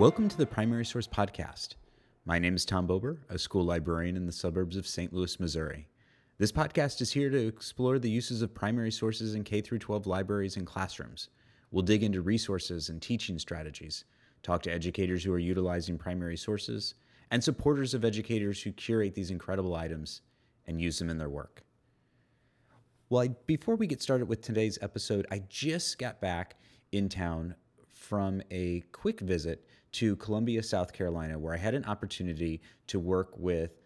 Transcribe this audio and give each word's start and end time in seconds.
Welcome 0.00 0.30
to 0.30 0.36
the 0.38 0.46
Primary 0.46 0.86
Source 0.86 1.06
Podcast. 1.06 1.74
My 2.24 2.38
name 2.38 2.56
is 2.56 2.64
Tom 2.64 2.86
Bober, 2.86 3.18
a 3.28 3.38
school 3.38 3.66
librarian 3.66 4.16
in 4.16 4.24
the 4.24 4.32
suburbs 4.32 4.78
of 4.78 4.86
St. 4.86 5.12
Louis, 5.12 5.38
Missouri. 5.38 5.88
This 6.38 6.50
podcast 6.50 7.02
is 7.02 7.12
here 7.12 7.28
to 7.28 7.46
explore 7.46 7.98
the 7.98 8.08
uses 8.08 8.40
of 8.40 8.54
primary 8.54 8.90
sources 8.92 9.34
in 9.34 9.44
K 9.44 9.60
12 9.60 10.06
libraries 10.06 10.56
and 10.56 10.66
classrooms. 10.66 11.28
We'll 11.70 11.82
dig 11.82 12.02
into 12.02 12.22
resources 12.22 12.88
and 12.88 13.02
teaching 13.02 13.38
strategies, 13.38 14.06
talk 14.42 14.62
to 14.62 14.72
educators 14.72 15.22
who 15.22 15.34
are 15.34 15.38
utilizing 15.38 15.98
primary 15.98 16.38
sources, 16.38 16.94
and 17.30 17.44
supporters 17.44 17.92
of 17.92 18.02
educators 18.02 18.62
who 18.62 18.72
curate 18.72 19.14
these 19.14 19.30
incredible 19.30 19.74
items 19.74 20.22
and 20.66 20.80
use 20.80 20.98
them 20.98 21.10
in 21.10 21.18
their 21.18 21.28
work. 21.28 21.62
Well, 23.10 23.24
I, 23.24 23.28
before 23.44 23.76
we 23.76 23.86
get 23.86 24.00
started 24.00 24.30
with 24.30 24.40
today's 24.40 24.78
episode, 24.80 25.26
I 25.30 25.42
just 25.50 25.98
got 25.98 26.22
back 26.22 26.56
in 26.90 27.10
town 27.10 27.54
from 27.92 28.40
a 28.50 28.80
quick 28.92 29.20
visit 29.20 29.66
to 29.92 30.16
Columbia, 30.16 30.62
South 30.62 30.92
Carolina, 30.92 31.38
where 31.38 31.54
I 31.54 31.58
had 31.58 31.74
an 31.74 31.84
opportunity 31.84 32.60
to 32.86 32.98
work 32.98 33.30
with 33.36 33.78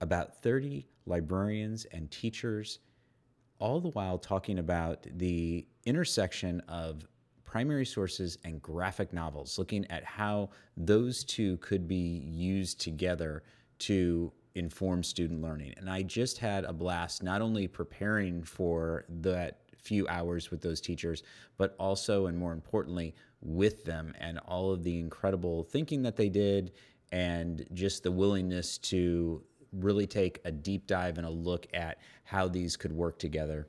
about 0.00 0.42
30 0.42 0.86
librarians 1.06 1.84
and 1.86 2.10
teachers, 2.10 2.80
all 3.58 3.80
the 3.80 3.88
while 3.90 4.18
talking 4.18 4.58
about 4.58 5.06
the 5.16 5.66
intersection 5.86 6.60
of 6.68 7.06
primary 7.44 7.86
sources 7.86 8.36
and 8.44 8.60
graphic 8.60 9.12
novels, 9.12 9.58
looking 9.58 9.86
at 9.90 10.04
how 10.04 10.50
those 10.76 11.24
two 11.24 11.56
could 11.58 11.88
be 11.88 12.22
used 12.26 12.80
together 12.80 13.42
to 13.78 14.32
inform 14.56 15.02
student 15.02 15.42
learning. 15.42 15.72
And 15.76 15.88
I 15.88 16.02
just 16.02 16.38
had 16.38 16.64
a 16.64 16.72
blast 16.72 17.22
not 17.22 17.40
only 17.40 17.68
preparing 17.68 18.42
for 18.42 19.04
that 19.08 19.60
few 19.86 20.06
hours 20.08 20.50
with 20.50 20.60
those 20.60 20.80
teachers, 20.80 21.22
but 21.56 21.74
also, 21.78 22.26
and 22.26 22.36
more 22.36 22.52
importantly, 22.52 23.14
with 23.40 23.84
them 23.84 24.14
and 24.18 24.38
all 24.40 24.72
of 24.72 24.82
the 24.82 24.98
incredible 24.98 25.62
thinking 25.64 26.02
that 26.02 26.16
they 26.16 26.28
did 26.28 26.72
and 27.12 27.64
just 27.72 28.02
the 28.02 28.10
willingness 28.10 28.78
to 28.78 29.42
really 29.72 30.06
take 30.06 30.40
a 30.44 30.50
deep 30.50 30.86
dive 30.86 31.18
and 31.18 31.26
a 31.26 31.30
look 31.30 31.66
at 31.74 31.98
how 32.24 32.48
these 32.48 32.76
could 32.76 32.92
work 32.92 33.18
together. 33.18 33.66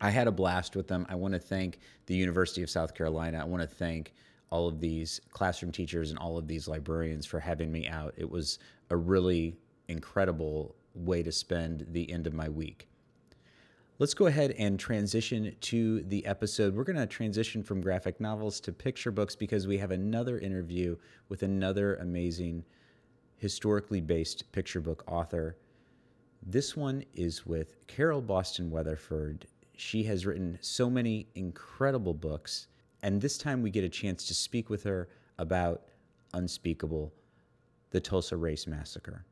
I 0.00 0.10
had 0.10 0.26
a 0.26 0.32
blast 0.32 0.76
with 0.76 0.88
them. 0.88 1.06
I 1.08 1.14
want 1.14 1.34
to 1.34 1.40
thank 1.40 1.78
the 2.06 2.14
University 2.14 2.62
of 2.62 2.70
South 2.70 2.94
Carolina. 2.94 3.38
I 3.40 3.44
want 3.44 3.62
to 3.62 3.68
thank 3.68 4.14
all 4.50 4.68
of 4.68 4.80
these 4.80 5.20
classroom 5.30 5.72
teachers 5.72 6.10
and 6.10 6.18
all 6.18 6.38
of 6.38 6.46
these 6.46 6.68
librarians 6.68 7.26
for 7.26 7.40
having 7.40 7.72
me 7.72 7.88
out. 7.88 8.14
It 8.16 8.30
was 8.30 8.58
a 8.90 8.96
really 8.96 9.56
incredible 9.88 10.76
way 10.94 11.22
to 11.22 11.32
spend 11.32 11.86
the 11.90 12.10
end 12.10 12.26
of 12.26 12.34
my 12.34 12.48
week. 12.48 12.88
Let's 13.98 14.12
go 14.12 14.26
ahead 14.26 14.50
and 14.58 14.78
transition 14.78 15.56
to 15.58 16.02
the 16.02 16.26
episode. 16.26 16.76
We're 16.76 16.84
going 16.84 16.98
to 16.98 17.06
transition 17.06 17.62
from 17.62 17.80
graphic 17.80 18.20
novels 18.20 18.60
to 18.60 18.72
picture 18.72 19.10
books 19.10 19.34
because 19.34 19.66
we 19.66 19.78
have 19.78 19.90
another 19.90 20.38
interview 20.38 20.98
with 21.30 21.42
another 21.42 21.94
amazing 21.94 22.66
historically 23.38 24.02
based 24.02 24.52
picture 24.52 24.82
book 24.82 25.02
author. 25.06 25.56
This 26.42 26.76
one 26.76 27.04
is 27.14 27.46
with 27.46 27.86
Carole 27.86 28.20
Boston 28.20 28.70
Weatherford. 28.70 29.46
She 29.78 30.02
has 30.02 30.26
written 30.26 30.58
so 30.60 30.90
many 30.90 31.28
incredible 31.34 32.12
books, 32.12 32.68
and 33.02 33.18
this 33.18 33.38
time 33.38 33.62
we 33.62 33.70
get 33.70 33.82
a 33.82 33.88
chance 33.88 34.26
to 34.26 34.34
speak 34.34 34.68
with 34.68 34.82
her 34.82 35.08
about 35.38 35.84
Unspeakable, 36.34 37.14
the 37.92 38.00
Tulsa 38.02 38.36
Race 38.36 38.66
Massacre 38.66 39.24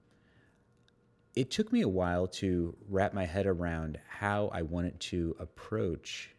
it 1.34 1.50
took 1.50 1.72
me 1.72 1.82
a 1.82 1.88
while 1.88 2.26
to 2.26 2.76
wrap 2.88 3.12
my 3.12 3.24
head 3.24 3.46
around 3.46 3.98
how 4.08 4.50
I 4.52 4.62
wanted 4.62 4.98
to 5.00 5.34
approach 5.40 6.30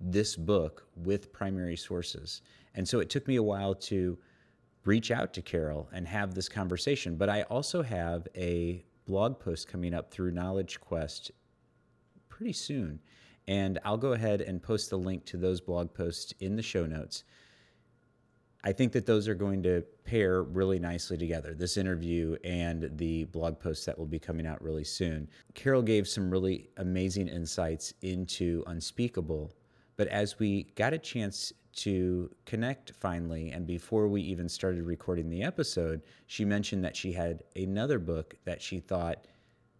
this 0.00 0.36
book 0.36 0.86
with 0.96 1.32
primary 1.32 1.76
sources. 1.76 2.42
And 2.74 2.86
so 2.86 3.00
it 3.00 3.08
took 3.08 3.26
me 3.26 3.36
a 3.36 3.42
while 3.42 3.74
to 3.74 4.18
reach 4.84 5.10
out 5.10 5.32
to 5.34 5.42
Carole 5.42 5.88
and 5.92 6.06
have 6.06 6.34
this 6.34 6.48
conversation. 6.48 7.16
But 7.16 7.30
I 7.30 7.42
also 7.42 7.82
have 7.82 8.28
a 8.36 8.84
blog 9.06 9.38
post 9.38 9.68
coming 9.68 9.94
up 9.94 10.10
through 10.10 10.32
Knowledge 10.32 10.80
Quest 10.80 11.30
pretty 12.28 12.52
soon. 12.52 13.00
And 13.46 13.78
I'll 13.84 13.96
go 13.96 14.12
ahead 14.12 14.40
and 14.42 14.62
post 14.62 14.90
the 14.90 14.98
link 14.98 15.24
to 15.26 15.36
those 15.36 15.60
blog 15.60 15.94
posts 15.94 16.34
in 16.40 16.56
the 16.56 16.62
show 16.62 16.84
notes. 16.84 17.24
I 18.66 18.72
think 18.72 18.92
that 18.92 19.04
those 19.04 19.28
are 19.28 19.34
going 19.34 19.62
to 19.64 19.84
pair 20.04 20.42
really 20.42 20.78
nicely 20.78 21.18
together 21.18 21.52
this 21.52 21.76
interview 21.76 22.36
and 22.44 22.90
the 22.96 23.24
blog 23.24 23.60
post 23.60 23.84
that 23.84 23.98
will 23.98 24.06
be 24.06 24.18
coming 24.18 24.46
out 24.46 24.62
really 24.62 24.84
soon. 24.84 25.28
Carole 25.52 25.82
gave 25.82 26.08
some 26.08 26.30
really 26.30 26.70
amazing 26.78 27.28
insights 27.28 27.92
into 28.00 28.64
Unspeakable, 28.66 29.52
but 29.96 30.08
as 30.08 30.38
we 30.38 30.64
got 30.76 30.94
a 30.94 30.98
chance 30.98 31.52
to 31.76 32.30
connect 32.46 32.92
finally, 33.00 33.50
and 33.50 33.66
before 33.66 34.08
we 34.08 34.22
even 34.22 34.48
started 34.48 34.84
recording 34.84 35.28
the 35.28 35.42
episode, 35.42 36.00
she 36.26 36.44
mentioned 36.44 36.82
that 36.84 36.96
she 36.96 37.12
had 37.12 37.42
another 37.56 37.98
book 37.98 38.34
that 38.44 38.62
she 38.62 38.80
thought 38.80 39.26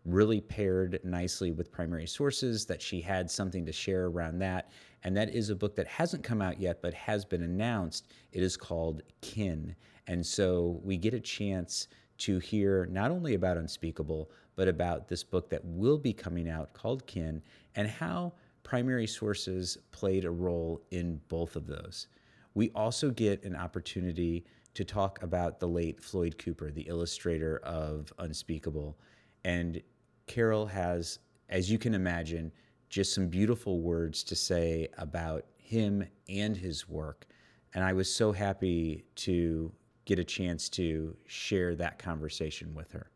really 0.04 0.40
paired 0.40 1.00
nicely 1.02 1.50
with 1.50 1.72
primary 1.72 2.06
sources, 2.06 2.66
that 2.66 2.82
she 2.82 3.00
had 3.00 3.30
something 3.30 3.64
to 3.64 3.72
share 3.72 4.06
around 4.06 4.38
that. 4.38 4.70
And 5.04 5.16
that 5.16 5.34
is 5.34 5.50
a 5.50 5.54
book 5.54 5.76
that 5.76 5.86
hasn't 5.86 6.24
come 6.24 6.40
out 6.40 6.58
yet, 6.58 6.80
but 6.80 6.94
has 6.94 7.24
been 7.24 7.42
announced. 7.42 8.08
It 8.32 8.42
is 8.42 8.56
called 8.56 9.02
Kin. 9.20 9.76
And 10.06 10.24
so 10.24 10.80
we 10.82 10.96
get 10.96 11.14
a 11.14 11.20
chance 11.20 11.88
to 12.18 12.38
hear 12.38 12.86
not 12.86 13.10
only 13.10 13.34
about 13.34 13.58
Unspeakable, 13.58 14.30
but 14.56 14.68
about 14.68 15.08
this 15.08 15.22
book 15.22 15.50
that 15.50 15.64
will 15.64 15.98
be 15.98 16.12
coming 16.12 16.48
out 16.48 16.72
called 16.72 17.06
Kin 17.06 17.42
and 17.74 17.88
how 17.88 18.32
primary 18.62 19.06
sources 19.06 19.76
played 19.92 20.24
a 20.24 20.30
role 20.30 20.80
in 20.90 21.20
both 21.28 21.54
of 21.54 21.66
those. 21.66 22.06
We 22.54 22.70
also 22.70 23.10
get 23.10 23.44
an 23.44 23.56
opportunity 23.56 24.44
to 24.74 24.84
talk 24.84 25.22
about 25.22 25.60
the 25.60 25.68
late 25.68 26.00
Floyd 26.00 26.38
Cooper, 26.38 26.70
the 26.70 26.82
illustrator 26.82 27.58
of 27.58 28.12
Unspeakable. 28.18 28.96
And 29.44 29.82
Carole 30.26 30.66
has, 30.66 31.18
as 31.48 31.70
you 31.70 31.78
can 31.78 31.94
imagine, 31.94 32.50
just 32.94 33.12
some 33.12 33.26
beautiful 33.26 33.80
words 33.80 34.22
to 34.22 34.36
say 34.36 34.86
about 34.98 35.44
him 35.56 36.06
and 36.28 36.56
his 36.56 36.88
work. 36.88 37.26
And 37.74 37.82
I 37.82 37.92
was 37.92 38.08
so 38.08 38.30
happy 38.30 39.04
to 39.16 39.72
get 40.04 40.20
a 40.20 40.24
chance 40.24 40.68
to 40.68 41.16
share 41.26 41.74
that 41.74 41.98
conversation 41.98 42.72
with 42.72 42.92
her. 42.92 43.10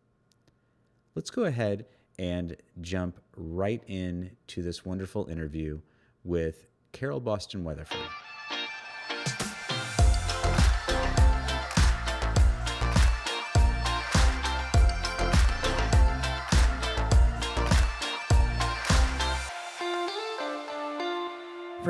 Let's 1.15 1.31
go 1.31 1.45
ahead 1.45 1.87
and 2.19 2.57
jump 2.81 3.21
right 3.37 3.81
in 3.87 4.33
to 4.49 4.65
this 4.65 4.85
wonderful 4.85 5.29
interview 5.29 5.81
with 6.25 6.67
Carole 6.91 7.21
Boston 7.21 7.63
Weatherford. 7.63 7.99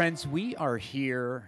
Friends, 0.09 0.27
we 0.27 0.57
are 0.57 0.79
here 0.79 1.45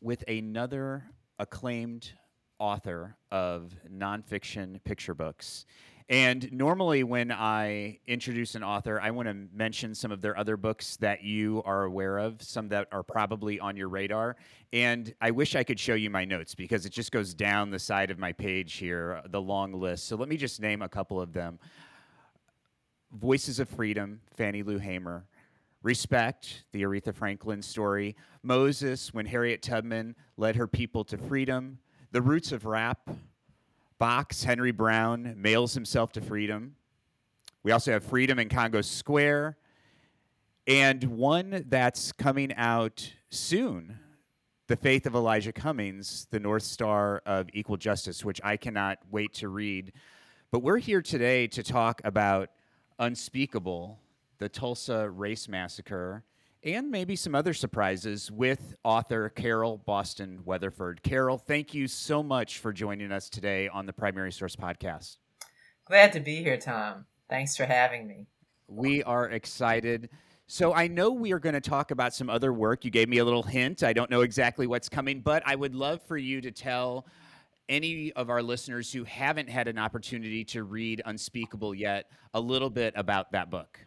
with 0.00 0.24
another 0.26 1.04
acclaimed 1.38 2.12
author 2.58 3.14
of 3.30 3.74
nonfiction 3.92 4.82
picture 4.84 5.12
books. 5.12 5.66
And 6.08 6.50
normally, 6.50 7.04
when 7.04 7.30
I 7.30 7.98
introduce 8.06 8.54
an 8.54 8.64
author, 8.64 8.98
I 9.02 9.10
want 9.10 9.28
to 9.28 9.34
mention 9.52 9.94
some 9.94 10.12
of 10.12 10.22
their 10.22 10.34
other 10.34 10.56
books 10.56 10.96
that 10.96 11.24
you 11.24 11.62
are 11.66 11.84
aware 11.84 12.16
of, 12.16 12.40
some 12.40 12.68
that 12.68 12.88
are 12.90 13.02
probably 13.02 13.60
on 13.60 13.76
your 13.76 13.90
radar. 13.90 14.36
And 14.72 15.14
I 15.20 15.30
wish 15.30 15.54
I 15.54 15.62
could 15.62 15.78
show 15.78 15.94
you 15.94 16.08
my 16.08 16.24
notes 16.24 16.54
because 16.54 16.86
it 16.86 16.90
just 16.90 17.12
goes 17.12 17.34
down 17.34 17.70
the 17.70 17.78
side 17.78 18.10
of 18.10 18.18
my 18.18 18.32
page 18.32 18.76
here, 18.76 19.20
the 19.28 19.42
long 19.42 19.74
list. 19.74 20.08
So 20.08 20.16
let 20.16 20.30
me 20.30 20.38
just 20.38 20.58
name 20.58 20.80
a 20.80 20.88
couple 20.88 21.20
of 21.20 21.34
them 21.34 21.58
Voices 23.12 23.60
of 23.60 23.68
Freedom, 23.68 24.22
Fannie 24.34 24.62
Lou 24.62 24.78
Hamer. 24.78 25.26
Respect, 25.84 26.64
the 26.72 26.82
Aretha 26.82 27.14
Franklin 27.14 27.60
story. 27.60 28.16
Moses, 28.42 29.12
when 29.12 29.26
Harriet 29.26 29.60
Tubman 29.60 30.16
led 30.38 30.56
her 30.56 30.66
people 30.66 31.04
to 31.04 31.18
freedom. 31.18 31.78
The 32.10 32.22
Roots 32.22 32.52
of 32.52 32.64
Rap. 32.64 33.10
Box, 33.98 34.44
Henry 34.44 34.72
Brown 34.72 35.34
mails 35.36 35.74
himself 35.74 36.10
to 36.12 36.22
freedom. 36.22 36.76
We 37.62 37.70
also 37.70 37.92
have 37.92 38.02
Freedom 38.02 38.38
in 38.38 38.48
Congo 38.48 38.80
Square. 38.80 39.58
And 40.66 41.04
one 41.04 41.66
that's 41.68 42.12
coming 42.12 42.54
out 42.54 43.12
soon 43.28 43.98
The 44.68 44.76
Faith 44.76 45.04
of 45.04 45.14
Elijah 45.14 45.52
Cummings, 45.52 46.26
The 46.30 46.40
North 46.40 46.62
Star 46.62 47.20
of 47.26 47.50
Equal 47.52 47.76
Justice, 47.76 48.24
which 48.24 48.40
I 48.42 48.56
cannot 48.56 49.00
wait 49.10 49.34
to 49.34 49.50
read. 49.50 49.92
But 50.50 50.60
we're 50.60 50.78
here 50.78 51.02
today 51.02 51.46
to 51.48 51.62
talk 51.62 52.00
about 52.04 52.48
Unspeakable 52.98 53.98
the 54.38 54.48
Tulsa 54.48 55.08
Race 55.10 55.48
Massacre, 55.48 56.24
and 56.62 56.90
maybe 56.90 57.16
some 57.16 57.34
other 57.34 57.52
surprises 57.52 58.30
with 58.30 58.74
author 58.84 59.28
Carole 59.28 59.78
Boston 59.78 60.40
Weatherford. 60.44 61.02
Carole, 61.02 61.38
thank 61.38 61.74
you 61.74 61.86
so 61.86 62.22
much 62.22 62.58
for 62.58 62.72
joining 62.72 63.12
us 63.12 63.28
today 63.28 63.68
on 63.68 63.86
the 63.86 63.92
Primary 63.92 64.32
Source 64.32 64.56
Podcast. 64.56 65.18
Glad 65.86 66.12
to 66.14 66.20
be 66.20 66.36
here, 66.36 66.56
Tom. 66.56 67.04
Thanks 67.28 67.56
for 67.56 67.64
having 67.64 68.06
me. 68.06 68.26
We 68.66 69.02
are 69.02 69.28
excited. 69.28 70.08
So 70.46 70.72
I 70.74 70.88
know 70.88 71.10
we 71.10 71.32
are 71.32 71.38
going 71.38 71.54
to 71.54 71.60
talk 71.60 71.90
about 71.90 72.14
some 72.14 72.30
other 72.30 72.52
work. 72.52 72.84
You 72.84 72.90
gave 72.90 73.08
me 73.08 73.18
a 73.18 73.24
little 73.24 73.42
hint. 73.42 73.82
I 73.82 73.92
don't 73.92 74.10
know 74.10 74.22
exactly 74.22 74.66
what's 74.66 74.88
coming, 74.88 75.20
but 75.20 75.42
I 75.46 75.54
would 75.54 75.74
love 75.74 76.02
for 76.02 76.16
you 76.16 76.40
to 76.40 76.50
tell 76.50 77.06
any 77.68 78.12
of 78.12 78.30
our 78.30 78.42
listeners 78.42 78.92
who 78.92 79.04
haven't 79.04 79.48
had 79.48 79.68
an 79.68 79.78
opportunity 79.78 80.44
to 80.44 80.64
read 80.64 81.02
Unspeakable 81.04 81.74
yet 81.74 82.10
a 82.34 82.40
little 82.40 82.70
bit 82.70 82.94
about 82.96 83.32
that 83.32 83.50
book? 83.50 83.80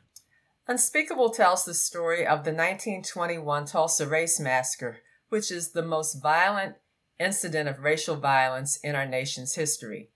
Unspeakable 0.67 1.29
tells 1.29 1.63
the 1.63 1.73
story 1.73 2.21
of 2.21 2.43
the 2.43 2.51
1921 2.51 3.65
Tulsa 3.65 4.05
Race 4.05 4.39
Massacre, 4.39 4.97
which 5.29 5.49
is 5.49 5.71
the 5.71 5.81
most 5.81 6.21
violent 6.21 6.75
incident 7.19 7.69
of 7.69 7.79
racial 7.79 8.17
violence 8.17 8.77
in 8.77 8.93
our 8.93 9.05
nation's 9.05 9.55
history. 9.55 10.09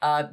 Uh, 0.00 0.24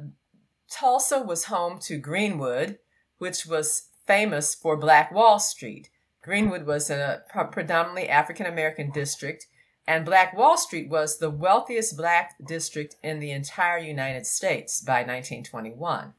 Tulsa 0.70 1.22
was 1.22 1.44
home 1.44 1.78
to 1.80 1.98
Greenwood, 1.98 2.78
which 3.18 3.46
was 3.46 3.88
famous 4.06 4.54
for 4.54 4.76
Black 4.76 5.12
Wall 5.12 5.38
Street. 5.38 5.90
Greenwood 6.22 6.66
was 6.66 6.90
a 6.90 7.22
predominantly 7.52 8.08
African 8.08 8.46
American 8.46 8.90
district, 8.90 9.46
and 9.86 10.04
Black 10.04 10.36
Wall 10.36 10.56
Street 10.56 10.88
was 10.88 11.18
the 11.18 11.30
wealthiest 11.30 11.96
black 11.96 12.36
district 12.46 12.96
in 13.02 13.20
the 13.20 13.30
entire 13.30 13.78
United 13.78 14.26
States 14.26 14.80
by 14.80 15.00
1921. 15.00 16.14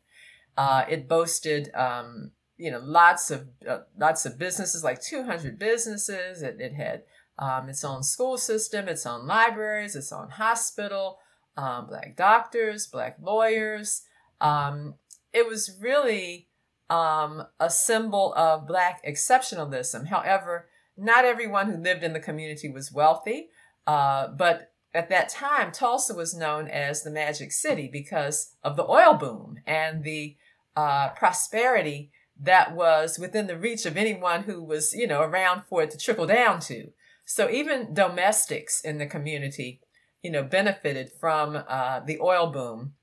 Uh, 0.57 0.85
it 0.89 1.07
boasted, 1.07 1.73
um, 1.75 2.31
you 2.59 2.69
know, 2.69 2.79
lots 2.83 3.31
of 3.31 3.47
uh, 3.67 3.79
lots 3.97 4.25
of 4.25 4.37
businesses, 4.37 4.83
like 4.83 5.01
200 5.01 5.57
businesses. 5.57 6.43
It, 6.43 6.57
it 6.59 6.73
had 6.73 7.03
um, 7.39 7.69
its 7.69 7.85
own 7.85 8.03
school 8.03 8.37
system, 8.37 8.89
its 8.89 9.05
own 9.05 9.25
libraries, 9.25 9.95
its 9.95 10.11
own 10.11 10.29
hospital, 10.29 11.19
um, 11.55 11.87
black 11.87 12.17
doctors, 12.17 12.85
black 12.85 13.17
lawyers. 13.21 14.03
Um, 14.41 14.95
it 15.31 15.47
was 15.47 15.77
really 15.79 16.49
um, 16.89 17.43
a 17.61 17.69
symbol 17.69 18.33
of 18.35 18.67
black 18.67 19.03
exceptionalism. 19.05 20.07
However, 20.07 20.67
not 20.97 21.23
everyone 21.23 21.71
who 21.71 21.77
lived 21.77 22.03
in 22.03 22.11
the 22.11 22.19
community 22.19 22.69
was 22.69 22.91
wealthy, 22.91 23.49
uh, 23.87 24.27
but 24.27 24.73
at 24.93 25.09
that 25.09 25.29
time, 25.29 25.71
Tulsa 25.71 26.13
was 26.13 26.35
known 26.35 26.67
as 26.67 27.03
the 27.03 27.11
Magic 27.11 27.53
City 27.53 27.89
because 27.91 28.55
of 28.63 28.75
the 28.75 28.85
oil 28.85 29.13
boom 29.13 29.57
and 29.65 30.03
the 30.03 30.35
uh, 30.75 31.09
prosperity 31.09 32.11
that 32.41 32.75
was 32.75 33.19
within 33.19 33.47
the 33.47 33.57
reach 33.57 33.85
of 33.85 33.97
anyone 33.97 34.43
who 34.43 34.63
was, 34.63 34.93
you 34.93 35.07
know, 35.07 35.21
around 35.21 35.63
for 35.69 35.83
it 35.83 35.91
to 35.91 35.97
trickle 35.97 36.25
down 36.25 36.59
to. 36.61 36.89
So 37.25 37.49
even 37.49 37.93
domestics 37.93 38.81
in 38.81 38.97
the 38.97 39.05
community, 39.05 39.81
you 40.23 40.31
know, 40.31 40.43
benefited 40.43 41.11
from 41.19 41.63
uh, 41.67 41.99
the 41.99 42.19
oil 42.19 42.47
boom 42.47 42.93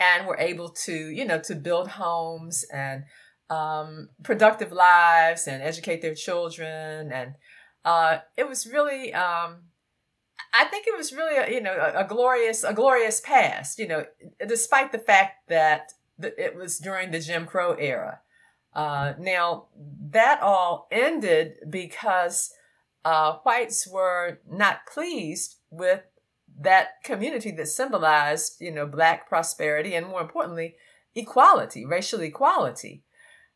and 0.00 0.26
were 0.26 0.38
able 0.38 0.70
to, 0.70 0.92
you 0.92 1.24
know, 1.24 1.38
to 1.40 1.54
build 1.54 1.88
homes 1.88 2.64
and 2.72 3.04
um, 3.50 4.08
productive 4.22 4.72
lives 4.72 5.46
and 5.46 5.62
educate 5.62 6.02
their 6.02 6.14
children. 6.14 7.12
And 7.12 7.34
uh, 7.84 8.18
it 8.36 8.48
was 8.48 8.66
really, 8.66 9.12
um, 9.12 9.64
I 10.52 10.64
think 10.64 10.86
it 10.86 10.96
was 10.96 11.12
really, 11.12 11.36
a, 11.36 11.54
you 11.54 11.60
know, 11.60 11.74
a, 11.74 12.00
a, 12.00 12.04
glorious, 12.04 12.64
a 12.64 12.72
glorious 12.72 13.20
past. 13.20 13.78
You 13.78 13.88
know, 13.88 14.06
despite 14.46 14.90
the 14.90 14.98
fact 14.98 15.48
that 15.48 15.92
it 16.18 16.56
was 16.56 16.78
during 16.78 17.10
the 17.10 17.20
Jim 17.20 17.46
Crow 17.46 17.74
era. 17.74 18.20
Uh, 18.74 19.14
now 19.18 19.66
that 20.10 20.40
all 20.42 20.88
ended 20.90 21.54
because 21.70 22.52
uh, 23.04 23.34
whites 23.44 23.86
were 23.86 24.40
not 24.50 24.86
pleased 24.92 25.56
with 25.70 26.02
that 26.60 27.02
community 27.04 27.50
that 27.52 27.68
symbolized, 27.68 28.56
you 28.60 28.72
know, 28.72 28.86
black 28.86 29.28
prosperity 29.28 29.94
and 29.94 30.06
more 30.06 30.20
importantly, 30.20 30.76
equality, 31.14 31.84
racial 31.84 32.20
equality. 32.20 33.04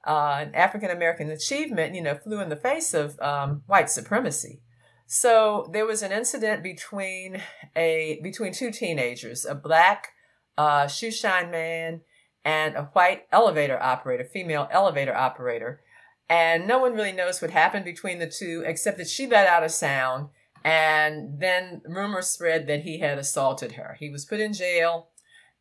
Uh, 0.07 0.47
African 0.55 0.91
American 0.91 1.31
achievement, 1.31 1.95
you 1.95 2.01
know, 2.01 2.17
flew 2.17 2.41
in 2.41 2.49
the 2.49 2.57
face 2.57 2.95
of 2.95 3.19
um, 3.21 3.63
white 3.67 3.91
supremacy. 3.91 4.61
So 5.07 5.69
there 5.73 5.87
was 5.87 6.03
an 6.03 6.13
incident 6.13 6.63
between 6.63 7.43
a 7.75 8.21
between 8.23 8.53
two 8.53 8.71
teenagers, 8.71 9.45
a 9.45 9.55
black 9.55 10.13
uh, 10.57 10.85
shoeshine 10.85 11.51
man 11.51 12.03
and 12.45 12.77
a 12.77 12.85
white 12.93 13.27
elevator 13.33 13.81
operator, 13.83 14.25
female 14.25 14.69
elevator 14.71 15.15
operator, 15.15 15.81
and 16.29 16.67
no 16.67 16.79
one 16.79 16.95
really 16.95 17.13
knows 17.13 17.41
what 17.41 17.51
happened 17.51 17.85
between 17.85 18.19
the 18.19 18.27
two 18.29 18.63
except 18.67 18.99
that 18.99 19.09
she 19.09 19.27
let 19.27 19.47
out 19.47 19.65
a 19.65 19.69
sound 19.69 20.29
and 20.65 21.41
then 21.41 21.83
rumors 21.87 22.29
spread 22.29 22.67
that 22.67 22.83
he 22.83 22.99
had 22.99 23.19
assaulted 23.19 23.73
her. 23.73 23.97
He 23.99 24.11
was 24.11 24.25
put 24.25 24.41
in 24.41 24.53
jail, 24.53 25.09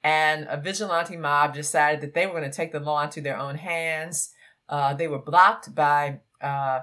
and 0.04 0.48
a 0.50 0.58
vigilante 0.58 1.18
mob 1.18 1.54
decided 1.54 2.02
that 2.02 2.14
they 2.14 2.26
were 2.26 2.34
going 2.34 2.50
to 2.50 2.56
take 2.56 2.72
the 2.72 2.80
law 2.80 3.04
into 3.04 3.22
their 3.22 3.38
own 3.38 3.56
hands. 3.56 4.34
Uh, 4.70 4.94
they 4.94 5.08
were 5.08 5.22
blocked 5.22 5.74
by 5.74 6.20
uh, 6.42 6.82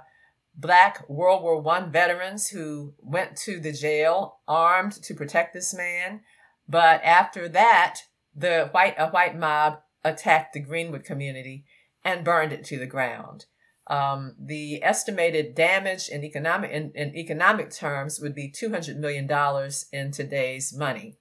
black 0.57 1.09
World 1.09 1.43
War 1.43 1.61
One 1.61 1.91
veterans 1.91 2.49
who 2.49 2.95
went 2.99 3.37
to 3.39 3.61
the 3.61 3.73
jail 3.73 4.39
armed 4.47 4.93
to 5.03 5.15
protect 5.15 5.53
this 5.53 5.75
man. 5.75 6.21
But 6.69 7.03
after 7.05 7.49
that, 7.51 8.01
the 8.35 8.69
white 8.73 8.95
a 8.99 9.09
white 9.09 9.39
mob 9.39 9.81
attacked 10.03 10.53
the 10.53 10.61
Greenwood 10.61 11.05
community 11.05 11.65
and 12.05 12.25
burned 12.25 12.53
it 12.53 12.65
to 12.65 12.79
the 12.79 12.87
ground. 12.87 13.47
Um, 13.87 14.35
the 14.39 14.83
estimated 14.83 15.55
damage 15.55 16.09
in 16.09 16.25
economic 16.25 16.71
in, 16.71 16.93
in 16.95 17.15
economic 17.15 17.71
terms 17.71 18.19
would 18.21 18.35
be 18.35 18.51
two 18.51 18.71
hundred 18.71 18.99
million 18.99 19.27
dollars 19.27 19.87
in 19.93 20.11
today's 20.11 20.75
money. 20.77 21.17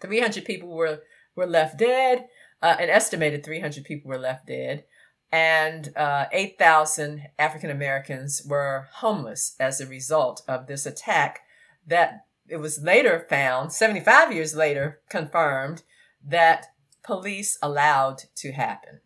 Three 0.00 0.20
hundred 0.20 0.44
people 0.44 0.68
were 0.68 1.02
were 1.36 1.46
left 1.46 1.78
dead. 1.78 2.26
Uh, 2.60 2.76
an 2.80 2.90
estimated 2.90 3.44
three 3.44 3.60
hundred 3.60 3.84
people 3.84 4.08
were 4.08 4.18
left 4.18 4.46
dead, 4.46 4.84
and 5.30 5.96
uh, 5.96 6.26
eight 6.32 6.58
thousand 6.58 7.22
African 7.38 7.70
Americans 7.70 8.42
were 8.44 8.88
homeless 8.94 9.54
as 9.60 9.80
a 9.80 9.86
result 9.86 10.42
of 10.48 10.66
this 10.66 10.86
attack. 10.86 11.40
That 11.86 12.26
it 12.48 12.56
was 12.56 12.82
later 12.82 13.26
found, 13.28 13.72
seventy 13.72 14.00
five 14.00 14.32
years 14.32 14.56
later, 14.56 15.00
confirmed 15.08 15.82
that 16.24 16.66
police 17.02 17.58
allowed 17.62 18.22
to 18.36 18.52
happen. 18.52 19.00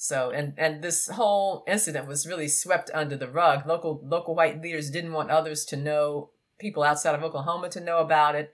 So 0.00 0.30
and 0.30 0.54
and 0.56 0.82
this 0.82 1.08
whole 1.08 1.64
incident 1.66 2.06
was 2.06 2.26
really 2.26 2.46
swept 2.46 2.90
under 2.94 3.16
the 3.16 3.28
rug. 3.28 3.66
Local 3.66 4.00
local 4.04 4.34
white 4.34 4.62
leaders 4.62 4.90
didn't 4.90 5.12
want 5.12 5.30
others 5.30 5.64
to 5.66 5.76
know, 5.76 6.30
people 6.58 6.84
outside 6.84 7.16
of 7.16 7.24
Oklahoma 7.24 7.68
to 7.70 7.80
know 7.80 7.98
about 7.98 8.36
it, 8.36 8.52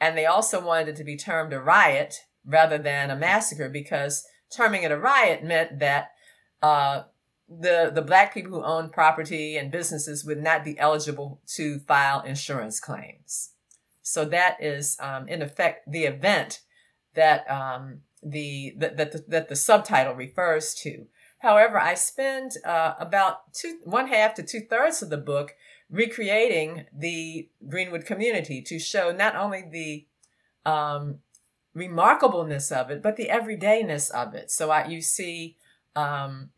and 0.00 0.16
they 0.16 0.24
also 0.24 0.64
wanted 0.64 0.88
it 0.88 0.96
to 0.96 1.04
be 1.04 1.16
termed 1.16 1.52
a 1.52 1.60
riot 1.60 2.24
rather 2.46 2.78
than 2.78 3.10
a 3.10 3.16
massacre 3.16 3.68
because 3.68 4.26
terming 4.50 4.84
it 4.84 4.92
a 4.92 4.96
riot 4.96 5.44
meant 5.44 5.80
that 5.80 6.12
uh, 6.62 7.02
the 7.48 7.90
the 7.94 8.02
black 8.02 8.32
people 8.32 8.52
who 8.52 8.64
owned 8.64 8.92
property 8.92 9.56
and 9.56 9.70
businesses 9.70 10.24
would 10.24 10.42
not 10.42 10.64
be 10.64 10.78
eligible 10.78 11.40
to 11.46 11.78
file 11.80 12.22
insurance 12.22 12.80
claims. 12.80 13.50
So 14.02 14.24
that 14.26 14.56
is 14.60 14.96
um, 15.00 15.28
in 15.28 15.42
effect 15.42 15.90
the 15.90 16.04
event 16.04 16.60
that 17.16 17.50
um, 17.50 18.00
the 18.22 18.74
that 18.78 18.96
that 18.96 19.12
the, 19.12 19.24
that 19.28 19.48
the 19.48 19.56
subtitle 19.56 20.14
refers 20.14 20.74
to. 20.76 21.06
However, 21.40 21.78
I 21.78 21.94
spend 21.94 22.52
uh, 22.64 22.94
about 22.98 23.52
two 23.52 23.78
one 23.84 24.08
half 24.08 24.34
to 24.34 24.42
two 24.42 24.60
thirds 24.60 25.02
of 25.02 25.10
the 25.10 25.16
book 25.16 25.54
recreating 25.90 26.86
the 26.96 27.48
Greenwood 27.68 28.04
community 28.06 28.62
to 28.62 28.78
show 28.78 29.12
not 29.12 29.36
only 29.36 29.64
the 29.70 30.06
um, 30.70 31.18
remarkableness 31.76 32.72
of 32.72 32.90
it, 32.90 33.02
but 33.02 33.16
the 33.16 33.28
everydayness 33.28 34.10
of 34.10 34.34
it. 34.34 34.50
So 34.50 34.70
I, 34.70 34.86
you 34.86 35.00
see 35.00 35.56
um, 35.94 36.50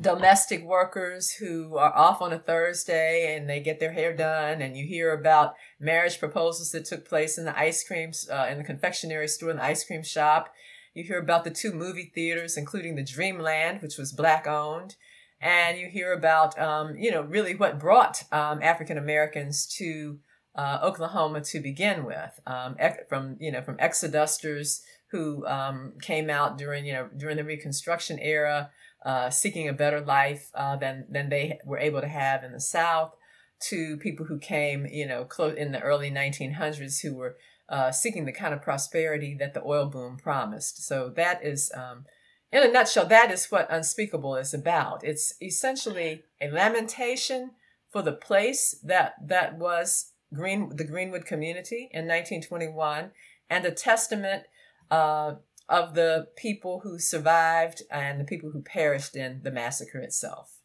domestic 0.00 0.64
workers 0.64 1.32
who 1.32 1.76
are 1.76 1.94
off 1.96 2.22
on 2.22 2.32
a 2.32 2.38
Thursday 2.38 3.34
and 3.36 3.48
they 3.48 3.60
get 3.60 3.80
their 3.80 3.92
hair 3.92 4.14
done, 4.14 4.62
and 4.62 4.76
you 4.76 4.86
hear 4.86 5.12
about 5.12 5.54
marriage 5.80 6.18
proposals 6.18 6.70
that 6.72 6.84
took 6.84 7.08
place 7.08 7.36
in 7.38 7.44
the 7.44 7.58
ice 7.58 7.84
cream 7.84 8.12
uh, 8.30 8.46
in 8.50 8.58
the 8.58 8.64
confectionery 8.64 9.28
store 9.28 9.50
in 9.50 9.56
the 9.56 9.64
ice 9.64 9.84
cream 9.84 10.02
shop. 10.02 10.52
You 10.94 11.04
hear 11.04 11.18
about 11.18 11.44
the 11.44 11.50
two 11.50 11.72
movie 11.72 12.10
theaters, 12.14 12.56
including 12.56 12.94
the 12.94 13.04
Dreamland, 13.04 13.82
which 13.82 13.98
was 13.98 14.12
black 14.12 14.46
owned, 14.46 14.96
and 15.40 15.78
you 15.78 15.88
hear 15.88 16.12
about 16.12 16.58
um, 16.58 16.96
you 16.96 17.10
know 17.10 17.22
really 17.22 17.54
what 17.54 17.80
brought 17.80 18.22
um, 18.32 18.62
African 18.62 18.98
Americans 18.98 19.66
to 19.78 20.18
uh, 20.54 20.78
Oklahoma 20.82 21.40
to 21.42 21.60
begin 21.60 22.04
with, 22.04 22.38
um, 22.46 22.76
from 23.08 23.36
you 23.40 23.50
know 23.50 23.62
from 23.62 23.76
exodusters 23.78 24.80
who 25.10 25.46
um, 25.46 25.94
came 26.00 26.30
out 26.30 26.56
during 26.56 26.86
you 26.86 26.92
know 26.92 27.08
during 27.16 27.36
the 27.36 27.44
Reconstruction 27.44 28.18
era 28.20 28.70
uh, 29.08 29.30
seeking 29.30 29.66
a 29.66 29.72
better 29.72 30.02
life 30.02 30.50
uh, 30.54 30.76
than 30.76 31.06
than 31.08 31.30
they 31.30 31.58
were 31.64 31.78
able 31.78 32.02
to 32.02 32.06
have 32.06 32.44
in 32.44 32.52
the 32.52 32.60
South, 32.60 33.16
to 33.58 33.96
people 33.96 34.26
who 34.26 34.38
came, 34.38 34.84
you 34.84 35.06
know, 35.06 35.24
close 35.24 35.56
in 35.56 35.72
the 35.72 35.80
early 35.80 36.10
1900s 36.10 37.00
who 37.00 37.14
were 37.14 37.36
uh, 37.70 37.90
seeking 37.90 38.26
the 38.26 38.32
kind 38.32 38.52
of 38.52 38.60
prosperity 38.60 39.34
that 39.40 39.54
the 39.54 39.64
oil 39.64 39.86
boom 39.86 40.18
promised. 40.18 40.86
So 40.86 41.08
that 41.16 41.42
is, 41.42 41.72
um, 41.74 42.04
in 42.52 42.62
a 42.62 42.70
nutshell, 42.70 43.06
that 43.06 43.30
is 43.30 43.46
what 43.46 43.66
Unspeakable 43.70 44.36
is 44.36 44.52
about. 44.52 45.02
It's 45.02 45.32
essentially 45.40 46.24
a 46.38 46.50
lamentation 46.50 47.52
for 47.90 48.02
the 48.02 48.12
place 48.12 48.78
that 48.84 49.14
that 49.26 49.56
was 49.56 50.12
Green 50.34 50.76
the 50.76 50.84
Greenwood 50.84 51.24
community 51.24 51.88
in 51.92 52.04
1921, 52.04 53.12
and 53.48 53.64
a 53.64 53.70
testament 53.70 54.44
uh, 54.90 55.36
of 55.68 55.94
the 55.94 56.28
people 56.36 56.80
who 56.80 56.98
survived 56.98 57.82
and 57.90 58.20
the 58.20 58.24
people 58.24 58.50
who 58.50 58.62
perished 58.62 59.16
in 59.16 59.40
the 59.42 59.50
massacre 59.50 59.98
itself. 59.98 60.58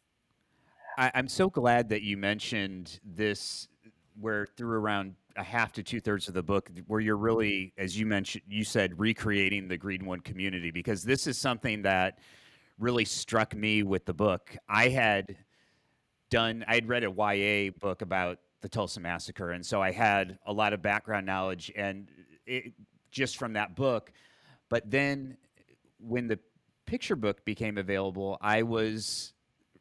I, 0.96 1.10
am 1.14 1.28
so 1.28 1.50
glad 1.50 1.88
that 1.90 2.02
you 2.02 2.16
mentioned 2.16 3.00
this, 3.04 3.68
where 4.18 4.46
through 4.56 4.78
around 4.78 5.14
a 5.36 5.42
half 5.42 5.72
to 5.72 5.82
two 5.82 6.00
thirds 6.00 6.28
of 6.28 6.34
the 6.34 6.42
book 6.42 6.70
where 6.86 7.00
you're 7.00 7.16
really, 7.16 7.72
as 7.76 7.98
you 7.98 8.06
mentioned, 8.06 8.44
you 8.48 8.64
said 8.64 8.98
recreating 8.98 9.68
the 9.68 9.76
Greenwood 9.76 10.24
community 10.24 10.70
because 10.70 11.02
this 11.02 11.26
is 11.26 11.36
something 11.36 11.82
that 11.82 12.20
really 12.78 13.04
struck 13.04 13.54
me 13.54 13.82
with 13.82 14.04
the 14.04 14.14
book. 14.14 14.56
I 14.68 14.88
had 14.88 15.36
done, 16.30 16.64
I 16.68 16.76
had 16.76 16.88
read 16.88 17.04
a 17.04 17.10
YA 17.10 17.70
book 17.80 18.02
about 18.02 18.38
the 18.60 18.68
Tulsa 18.68 19.00
massacre, 19.00 19.50
and 19.50 19.64
so 19.64 19.82
I 19.82 19.90
had 19.90 20.38
a 20.46 20.52
lot 20.52 20.72
of 20.72 20.80
background 20.80 21.26
knowledge 21.26 21.72
and 21.76 22.08
it, 22.46 22.72
just 23.10 23.36
from 23.36 23.52
that 23.54 23.74
book. 23.74 24.12
But 24.68 24.90
then 24.90 25.36
when 25.98 26.28
the 26.28 26.38
picture 26.86 27.16
book 27.16 27.44
became 27.44 27.78
available, 27.78 28.38
I 28.40 28.62
was 28.62 29.32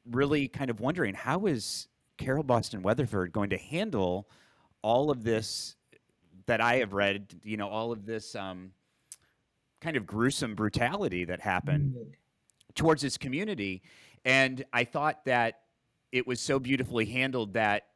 really 0.10 0.48
kind 0.48 0.70
of 0.70 0.80
wondering 0.80 1.13
how 1.13 1.46
is 1.46 1.88
Carole 2.18 2.44
Boston 2.44 2.82
Weatherford 2.82 3.32
going 3.32 3.50
to 3.52 3.58
handle 3.58 4.28
all 4.82 5.10
of 5.10 5.24
this 5.24 5.75
that 6.46 6.62
I 6.62 6.75
have 6.75 6.94
read, 6.94 7.34
you 7.44 7.58
know, 7.58 7.70
all 7.70 7.92
of 7.92 8.06
this 8.06 8.36
um, 8.36 8.72
kind 9.82 9.96
of 9.96 10.06
gruesome 10.06 10.56
brutality 10.56 11.25
that 11.25 11.40
happened 11.40 11.94
mm-hmm. 11.94 12.10
towards 12.75 13.02
this 13.02 13.18
community. 13.18 13.82
And 14.25 14.63
I 14.74 14.84
thought 14.84 15.25
that 15.25 15.62
it 16.12 16.28
was 16.28 16.40
so 16.40 16.60
beautifully 16.60 17.06
handled 17.06 17.54
that 17.54 17.88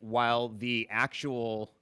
while 0.00 0.48
the 0.48 0.88
actual 0.90 1.72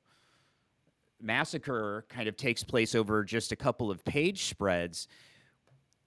massacre 1.23 2.05
kind 2.09 2.29
of 2.29 2.37
takes 2.37 2.63
place 2.63 2.95
over 2.95 3.25
just 3.25 3.53
a 3.53 3.57
couple 3.57 3.91
of 3.91 4.05
page 4.05 4.45
spreads, 4.45 5.09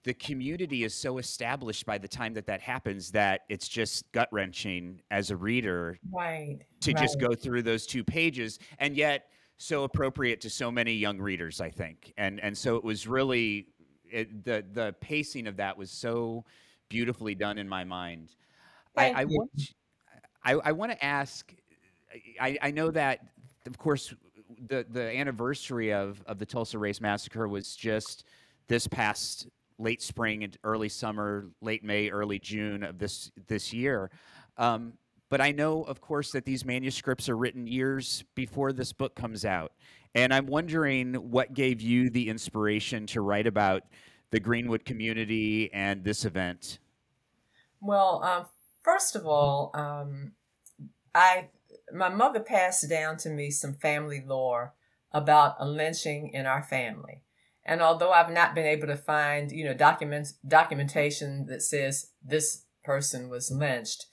the 0.04 0.14
community 0.14 0.84
is 0.84 0.94
so 0.94 1.18
established 1.18 1.86
by 1.86 1.98
the 1.98 2.08
time 2.08 2.34
that 2.34 2.46
that 2.48 2.62
happens 2.62 3.12
that 3.12 3.42
it's 3.50 3.68
just 3.68 4.12
gut 4.12 4.28
wrenching 4.32 5.02
as 5.12 5.32
a 5.32 5.36
reader 5.36 5.98
right, 6.12 6.60
to 6.82 6.92
right. 6.92 7.02
just 7.02 7.20
go 7.20 7.34
through 7.34 7.62
those 7.62 7.86
two 7.86 8.04
pages, 8.04 8.60
and 8.80 8.98
yet 8.98 9.30
so 9.58 9.84
appropriate 9.84 10.42
to 10.42 10.50
so 10.50 10.70
many 10.70 10.94
young 10.94 11.20
readers, 11.20 11.62
I 11.62 11.70
think, 11.70 12.14
and 12.18 12.40
and 12.42 12.58
so 12.58 12.76
it 12.76 12.84
was 12.84 13.08
really 13.08 13.68
it, 14.12 14.44
the 14.44 14.66
the 14.74 14.96
pacing 15.00 15.48
of 15.48 15.58
that 15.58 15.78
was 15.78 15.90
so 15.90 16.44
beautifully 16.90 17.34
done 17.34 17.58
in 17.58 17.68
my 17.68 17.84
mind. 17.84 18.36
I, 18.96 19.12
I, 19.12 19.26
want 19.26 19.50
I, 20.44 20.54
I 20.54 20.72
want 20.74 20.92
to 20.92 21.04
ask. 21.04 21.52
I, 22.40 22.58
I 22.62 22.72
know 22.72 22.92
that 22.92 23.22
of 23.66 23.78
course 23.78 24.14
the 24.68 24.86
the 24.90 25.18
anniversary 25.18 25.94
of 25.94 26.22
of 26.26 26.40
the 26.40 26.46
Tulsa 26.46 26.78
Race 26.78 27.02
Massacre 27.02 27.48
was 27.48 27.76
just 27.76 28.26
this 28.68 28.88
past 28.88 29.48
late 29.80 30.02
spring 30.02 30.44
and 30.44 30.58
early 30.64 30.90
summer, 30.90 31.50
late 31.62 31.84
May, 31.84 32.10
early 32.10 32.40
June 32.40 32.84
of 32.84 32.98
this 32.98 33.32
this 33.48 33.74
year. 33.74 34.12
Um, 34.58 34.94
but 35.30 35.42
I 35.42 35.52
know, 35.52 35.84
of 35.84 36.00
course, 36.00 36.32
that 36.32 36.46
these 36.46 36.64
manuscripts 36.64 37.28
are 37.28 37.36
written 37.36 37.66
years 37.66 38.24
before 38.36 38.72
this 38.72 38.94
book 38.94 39.16
comes 39.16 39.46
out, 39.46 39.72
and 40.14 40.34
I'm 40.34 40.46
wondering 40.46 41.16
what 41.16 41.54
gave 41.54 41.82
you 41.82 42.10
the 42.10 42.30
inspiration 42.30 43.08
to 43.08 43.22
write 43.22 43.48
about 43.48 43.84
the 44.32 44.40
Greenwood 44.40 44.86
community 44.86 45.72
and 45.74 46.04
this 46.04 46.26
event. 46.26 46.80
Well, 47.82 48.24
um, 48.24 48.46
first 48.84 49.16
of 49.16 49.26
all, 49.26 49.72
um, 49.74 50.34
I 51.16 51.50
my 51.94 52.10
mother 52.10 52.40
passed 52.40 52.90
down 52.90 53.18
to 53.18 53.30
me 53.30 53.50
some 53.50 53.74
family 53.74 54.24
lore 54.26 54.74
about 55.12 55.56
a 55.60 55.68
lynching 55.68 56.32
in 56.34 56.46
our 56.46 56.64
family. 56.64 57.22
And 57.66 57.82
although 57.82 58.12
I've 58.12 58.32
not 58.32 58.56
been 58.56 58.66
able 58.66 58.88
to 58.88 58.98
find, 58.98 59.52
you 59.52 59.64
know, 59.64 59.74
documents 59.74 60.34
documentation 60.46 61.46
that 61.48 61.62
says 61.62 62.10
this 62.24 62.66
person 62.84 63.30
was 63.30 63.52
lynched, 63.52 64.08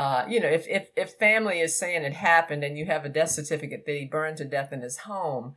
uh, 0.00 0.24
you 0.28 0.40
know, 0.40 0.48
if, 0.48 0.66
if 0.66 0.88
if 0.96 1.12
family 1.18 1.60
is 1.60 1.76
saying 1.76 2.04
it 2.04 2.14
happened 2.14 2.64
and 2.64 2.78
you 2.78 2.86
have 2.86 3.04
a 3.04 3.10
death 3.10 3.30
certificate 3.30 3.84
that 3.84 3.92
he 3.92 4.06
burned 4.06 4.38
to 4.38 4.44
death 4.44 4.72
in 4.72 4.80
his 4.80 4.98
home, 4.98 5.56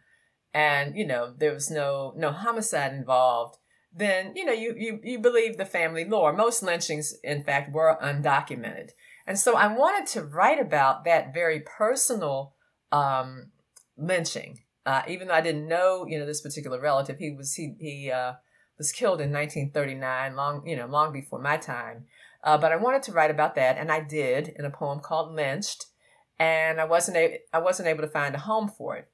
and 0.53 0.98
you 0.98 1.08
know 1.08 1.34
there 1.38 1.53
was 1.53 1.72
no 1.72 2.13
no 2.18 2.32
homicide 2.32 2.94
involved, 2.94 3.58
then 3.96 4.34
you 4.36 4.44
know 4.46 4.51
you 4.51 4.74
you 4.77 5.00
you 5.01 5.20
believe 5.20 5.58
the 5.58 5.65
family 5.65 6.03
lore. 6.03 6.34
Most 6.34 6.62
lynchings, 6.62 7.13
in 7.24 7.44
fact, 7.44 7.74
were 7.74 7.98
undocumented, 8.01 8.89
and 9.25 9.39
so 9.39 9.56
I 9.56 9.68
wanted 9.68 10.08
to 10.13 10.24
write 10.24 10.60
about 10.60 11.06
that 11.06 11.34
very 11.34 11.62
personal 11.62 12.53
um, 12.92 13.51
lynching 13.98 14.60
uh, 14.86 15.01
even 15.08 15.27
though 15.27 15.34
I 15.34 15.42
didn't 15.42 15.68
know, 15.68 16.06
you 16.08 16.20
know, 16.20 16.25
this 16.25 16.42
particular 16.42 16.80
relative, 16.80 17.18
he 17.18 17.32
was 17.32 17.53
he 17.53 17.75
he 17.80 18.12
uh, 18.12 18.34
was 18.77 18.92
killed 18.92 19.22
in 19.22 19.32
1939, 19.32 20.36
long 20.36 20.68
you 20.68 20.75
know, 20.75 20.88
long 20.88 21.13
before 21.13 21.39
my 21.39 21.58
time. 21.58 22.06
Uh, 22.44 22.58
but 22.58 22.74
I 22.74 22.75
wanted 22.75 23.03
to 23.03 23.13
write 23.13 23.32
about 23.32 23.56
that, 23.56 23.77
and 23.77 23.92
I 23.92 24.01
did 24.01 24.50
in 24.58 24.65
a 24.65 24.70
poem 24.70 25.00
called 25.00 25.34
"Lynched," 25.34 25.86
and 26.38 26.82
I 26.82 26.86
wasn't 26.86 27.18
a- 27.18 27.39
I 27.53 27.60
wasn't 27.60 27.88
able 27.88 28.01
to 28.01 28.10
find 28.10 28.36
a 28.36 28.39
home 28.39 28.68
for 28.68 28.98
it. 28.98 29.10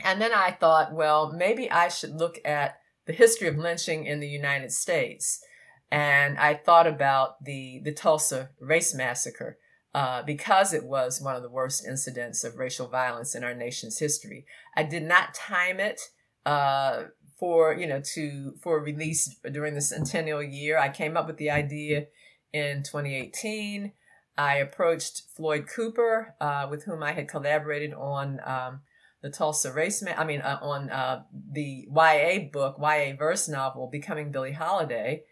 And 0.00 0.20
then 0.20 0.32
I 0.32 0.52
thought, 0.52 0.92
well, 0.92 1.32
maybe 1.32 1.70
I 1.70 1.88
should 1.88 2.14
look 2.14 2.38
at 2.44 2.78
the 3.06 3.12
history 3.12 3.48
of 3.48 3.56
lynching 3.56 4.06
in 4.06 4.20
the 4.20 4.28
United 4.28 4.72
States. 4.72 5.42
And 5.90 6.38
I 6.38 6.54
thought 6.54 6.86
about 6.86 7.44
the 7.44 7.80
the 7.84 7.92
Tulsa 7.92 8.50
race 8.60 8.94
massacre, 8.94 9.58
uh, 9.94 10.22
because 10.22 10.72
it 10.72 10.84
was 10.84 11.20
one 11.20 11.36
of 11.36 11.42
the 11.42 11.50
worst 11.50 11.86
incidents 11.86 12.44
of 12.44 12.56
racial 12.56 12.88
violence 12.88 13.34
in 13.34 13.44
our 13.44 13.54
nation's 13.54 13.98
history. 13.98 14.46
I 14.76 14.82
did 14.82 15.04
not 15.04 15.34
time 15.34 15.78
it 15.78 16.00
uh, 16.44 17.04
for 17.38 17.72
you 17.74 17.86
know 17.86 18.00
to 18.14 18.54
for 18.60 18.82
release 18.82 19.36
during 19.50 19.74
the 19.74 19.80
centennial 19.80 20.42
year. 20.42 20.76
I 20.76 20.88
came 20.88 21.16
up 21.16 21.26
with 21.26 21.36
the 21.36 21.50
idea 21.50 22.06
in 22.52 22.82
2018. 22.82 23.92
I 24.38 24.56
approached 24.56 25.22
Floyd 25.34 25.66
Cooper, 25.66 26.34
uh, 26.40 26.66
with 26.70 26.84
whom 26.84 27.02
I 27.02 27.12
had 27.12 27.28
collaborated 27.28 27.94
on 27.94 28.40
um, 28.44 28.80
the 29.22 29.30
Tulsa 29.30 29.72
Race. 29.72 30.02
Ma- 30.02 30.10
I 30.10 30.24
mean, 30.24 30.42
uh, 30.42 30.58
on 30.60 30.90
uh, 30.90 31.22
the 31.32 31.86
YA 31.90 32.50
book, 32.52 32.76
YA 32.78 33.14
verse 33.16 33.48
novel, 33.48 33.88
Becoming 33.90 34.30
Billie 34.30 34.52
Holiday 34.52 35.22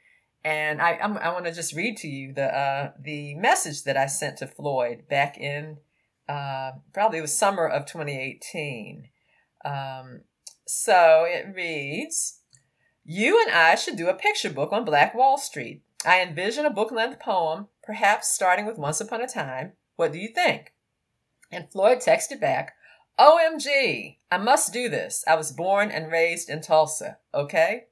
and 0.45 0.83
I 0.83 0.99
I'm, 1.03 1.17
i 1.19 1.33
want 1.33 1.47
to 1.47 1.53
just 1.53 1.75
read 1.75 1.97
to 1.99 2.09
you 2.09 2.33
the 2.33 2.55
uh, 2.55 2.93
the 3.01 3.35
message 3.35 3.85
that 3.85 3.97
I 3.97 4.07
sent 4.07 4.39
to 4.39 4.47
Floyd 4.47 5.05
back 5.09 5.39
in 5.39 5.79
uh, 6.29 6.73
probably 6.93 7.19
it 7.19 7.23
was 7.23 7.37
summer 7.37 7.67
of 7.67 7.87
2018. 7.87 9.09
Um, 9.65 10.23
so 10.67 11.25
it 11.27 11.55
reads, 11.55 12.41
"You 13.05 13.41
and 13.43 13.55
I 13.55 13.75
should 13.75 13.97
do 13.97 14.09
a 14.09 14.15
picture 14.15 14.51
book 14.51 14.73
on 14.73 14.85
Black 14.85 15.15
Wall 15.15 15.39
Street. 15.39 15.83
I 16.07 16.21
envision 16.21 16.67
a 16.67 16.71
book 16.71 16.91
length 16.91 17.21
poem, 17.21 17.69
perhaps 17.83 18.29
starting 18.29 18.67
with 18.67 18.79
Once 18.79 19.01
Upon 19.01 19.23
a 19.23 19.27
Time. 19.27 19.73
What 19.97 20.13
do 20.13 20.19
you 20.19 20.29
think?" 20.29 20.73
And 21.51 21.71
Floyd 21.71 21.99
texted 21.99 22.41
back, 22.41 22.75
"OMG, 23.19 24.19
I 24.31 24.39
must 24.39 24.73
do 24.73 24.89
this. 24.89 25.25
I 25.27 25.37
was 25.37 25.53
born 25.53 25.91
and 25.91 26.11
raised 26.11 26.49
in 26.49 26.63
Tulsa. 26.63 27.19
Okay." 27.35 27.85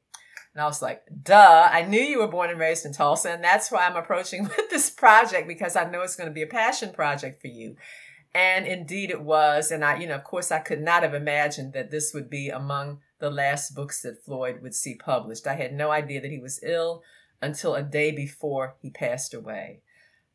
And 0.54 0.62
I 0.62 0.66
was 0.66 0.82
like, 0.82 1.02
duh, 1.23 1.68
I 1.73 1.82
knew 1.82 2.00
you 2.00 2.18
were 2.18 2.28
born 2.28 2.50
and 2.50 2.59
raised 2.59 2.85
in 2.85 2.92
Tulsa. 2.92 3.30
And 3.30 3.42
that's 3.42 3.71
why 3.71 3.87
I'm 3.87 3.97
approaching 3.97 4.42
with 4.56 4.71
this 4.71 4.90
project 4.90 5.49
because 5.49 5.76
I 5.76 5.88
know 5.88 6.02
it's 6.02 6.16
going 6.16 6.28
to 6.28 6.35
be 6.35 6.42
a 6.42 6.47
passion 6.47 6.92
project 6.92 7.40
for 7.40 7.49
you. 7.49 7.76
And 8.35 8.66
indeed 8.66 9.11
it 9.11 9.23
was. 9.23 9.71
And 9.71 9.85
I, 9.85 9.99
you 9.99 10.06
know, 10.06 10.14
of 10.14 10.25
course, 10.25 10.52
I 10.52 10.59
could 10.59 10.80
not 10.80 11.02
have 11.02 11.14
imagined 11.14 11.73
that 11.73 11.90
this 11.90 12.12
would 12.14 12.28
be 12.28 12.49
among 12.49 13.00
the 13.18 13.30
last 13.30 13.75
books 13.75 14.02
that 14.02 14.25
Floyd 14.25 14.61
would 14.62 14.75
see 14.75 14.94
published. 14.94 15.47
I 15.47 15.54
had 15.54 15.73
no 15.73 15.90
idea 15.90 16.21
that 16.21 16.30
he 16.30 16.38
was 16.38 16.61
ill 16.62 17.02
until 17.40 17.75
a 17.75 17.82
day 17.82 18.11
before 18.11 18.76
he 18.80 18.90
passed 18.90 19.35
away. 19.35 19.80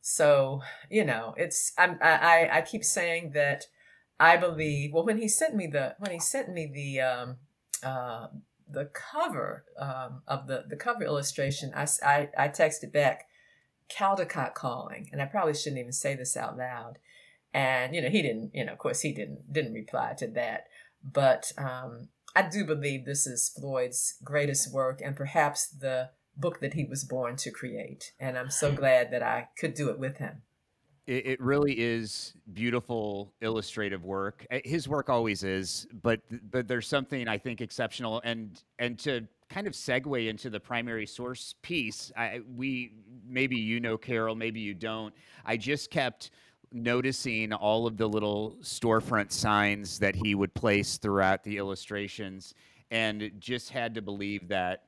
So, 0.02 0.62
you 0.90 1.04
know, 1.04 1.34
it's, 1.38 1.74
I'm, 1.78 1.98
I, 2.02 2.50
I 2.52 2.62
keep 2.62 2.84
saying 2.84 3.32
that 3.34 3.66
I 4.20 4.38
believe, 4.38 4.94
well, 4.94 5.06
when 5.06 5.18
he 5.18 5.28
sent 5.28 5.56
me 5.56 5.68
the, 5.68 5.96
when 6.00 6.12
he 6.12 6.20
sent 6.20 6.50
me 6.50 6.72
the, 6.74 7.02
um, 7.02 7.38
uh, 7.84 8.28
the 8.70 8.86
cover 8.86 9.66
um, 9.80 10.22
of 10.28 10.48
the, 10.48 10.66
the 10.68 10.76
cover 10.76 11.04
illustration, 11.04 11.72
I, 11.76 11.88
I, 12.04 12.30
I 12.38 12.48
texted 12.50 12.92
back, 12.92 13.28
Caldecott 13.90 14.54
calling, 14.54 15.10
and 15.12 15.22
I 15.22 15.26
probably 15.26 15.54
shouldn't 15.54 15.80
even 15.80 15.94
say 15.94 16.16
this 16.16 16.36
out 16.36 16.58
loud. 16.58 16.98
And 17.54 17.96
you 17.96 18.02
know, 18.02 18.10
he 18.10 18.22
didn't. 18.22 18.52
You 18.54 18.66
know, 18.66 18.74
of 18.74 18.78
course, 18.78 19.02
he 19.02 19.14
didn't 19.14 19.52
didn't 19.52 19.74
reply 19.74 20.14
to 20.18 20.28
that. 20.28 20.66
But 21.04 21.54
um, 21.58 22.10
I 22.36 22.48
do 22.48 22.66
believe 22.66 23.06
this 23.06 23.26
is 23.26 23.50
Floyd's 23.50 24.16
greatest 24.24 24.74
work, 24.74 25.02
and 25.04 25.16
perhaps 25.16 25.68
the 25.68 26.10
book 26.36 26.60
that 26.60 26.74
he 26.74 26.84
was 26.84 27.04
born 27.04 27.36
to 27.38 27.50
create. 27.50 28.12
And 28.20 28.38
I'm 28.38 28.52
so 28.52 28.72
glad 28.72 29.12
that 29.12 29.24
I 29.24 29.48
could 29.58 29.74
do 29.74 29.90
it 29.90 29.98
with 29.98 30.18
him 30.18 30.44
it, 31.08 31.26
it 31.26 31.42
really 31.42 31.74
is 31.74 32.34
beautiful 32.54 33.34
illustrative 33.42 34.04
work. 34.04 34.46
Eh, 34.52 34.62
his 34.66 34.88
work 34.88 35.10
always 35.10 35.44
is, 35.44 35.88
but 36.04 36.20
but 36.52 36.68
there's 36.68 36.88
something 36.88 37.28
I 37.28 37.38
think 37.38 37.62
exceptional. 37.62 38.22
And 38.24 38.62
and 38.78 39.00
to 39.00 39.28
kind 39.50 39.66
of 39.66 39.74
segue 39.74 40.28
into 40.28 40.50
the 40.50 40.60
primary 40.60 41.08
source 41.08 41.56
piece, 41.62 42.12
I, 42.16 42.42
we 42.56 42.92
maybe 43.28 43.56
you 43.56 43.80
know 43.80 43.98
Carole, 43.98 44.36
maybe 44.36 44.60
you 44.60 44.74
don't. 44.74 45.14
I 45.46 45.58
just 45.58 45.90
kept 45.90 46.32
noticing 46.74 47.54
all 47.54 47.88
of 47.88 47.96
the 47.96 48.08
little 48.08 48.58
storefront 48.62 49.32
signs 49.32 50.00
that 50.00 50.16
he 50.16 50.36
would 50.36 50.54
place 50.54 50.98
throughout 50.98 51.44
the 51.44 51.58
illustrations, 51.58 52.54
and 52.92 53.32
just 53.40 53.70
had 53.70 53.96
to 53.96 54.02
believe 54.02 54.50
that 54.50 54.84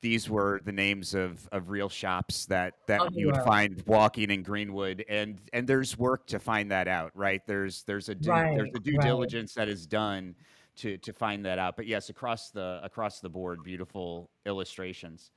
these 0.00 0.28
were 0.28 0.60
the 0.64 0.72
names 0.72 1.14
of, 1.14 1.48
of 1.52 1.70
real 1.70 1.88
shops 1.88 2.46
that, 2.46 2.74
that 2.86 3.00
oh, 3.00 3.08
you 3.12 3.26
would 3.26 3.42
find 3.42 3.82
walking 3.86 4.30
in 4.30 4.42
Greenwood, 4.42 5.04
and 5.08 5.40
and 5.52 5.66
there's 5.66 5.98
work 5.98 6.26
to 6.28 6.38
find 6.38 6.70
that 6.70 6.86
out, 6.88 7.12
right? 7.14 7.44
There's 7.46 7.82
there's 7.84 8.08
a 8.08 8.14
due, 8.14 8.30
right, 8.30 8.56
there's 8.56 8.70
a 8.74 8.80
due 8.80 8.96
right. 8.96 9.06
diligence 9.06 9.54
that 9.54 9.68
is 9.68 9.86
done 9.86 10.34
to 10.76 10.98
to 10.98 11.12
find 11.12 11.44
that 11.46 11.58
out. 11.58 11.76
But 11.76 11.86
yes, 11.86 12.10
across 12.10 12.50
the 12.50 12.80
across 12.82 13.20
the 13.20 13.28
board, 13.28 13.62
beautiful 13.64 14.30
illustrations. 14.44 15.30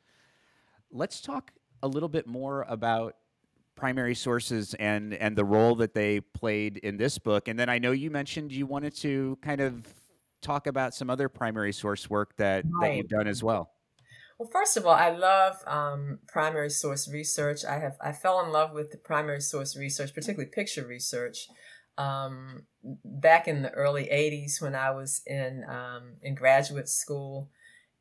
Let's 0.92 1.22
talk 1.22 1.52
a 1.82 1.88
little 1.88 2.10
bit 2.10 2.28
more 2.28 2.66
about 2.68 3.16
primary 3.76 4.16
sources 4.16 4.74
and 4.76 5.14
and 5.14 5.36
the 5.36 5.46
role 5.46 5.76
that 5.76 5.94
they 5.94 6.20
played 6.20 6.78
in 6.78 6.98
this 6.98 7.18
book. 7.18 7.48
And 7.48 7.58
then 7.58 7.70
I 7.70 7.80
know 7.80 7.92
you 7.92 8.12
mentioned 8.12 8.52
you 8.52 8.66
wanted 8.66 8.96
to 8.98 9.38
kind 9.42 9.62
of 9.62 9.88
talk 10.42 10.68
about 10.68 10.94
some 10.94 11.10
other 11.10 11.30
primary 11.30 11.74
source 11.74 12.10
work 12.10 12.36
that 12.38 12.66
right. 12.68 12.90
that 12.90 12.98
you've 12.98 13.08
done 13.08 13.28
as 13.28 13.42
well. 13.44 13.72
Well, 14.40 14.50
first 14.50 14.78
of 14.78 14.86
all, 14.86 14.94
I 14.94 15.10
love 15.10 15.58
um, 15.68 16.20
primary 16.26 16.70
source 16.70 17.12
research. 17.12 17.66
I 17.66 17.78
have 17.80 17.98
I 18.00 18.14
fell 18.14 18.40
in 18.40 18.54
love 18.54 18.72
with 18.72 18.92
the 18.92 18.98
primary 18.98 19.42
source 19.42 19.76
research, 19.76 20.14
particularly 20.14 20.50
picture 20.50 20.88
research, 20.88 21.50
um, 21.98 22.64
back 23.04 23.50
in 23.50 23.64
the 23.64 23.72
early 23.72 24.06
'80s 24.06 24.62
when 24.62 24.76
I 24.76 24.92
was 24.92 25.22
in 25.28 25.66
um, 25.68 26.14
in 26.24 26.36
graduate 26.36 26.88
school, 26.88 27.50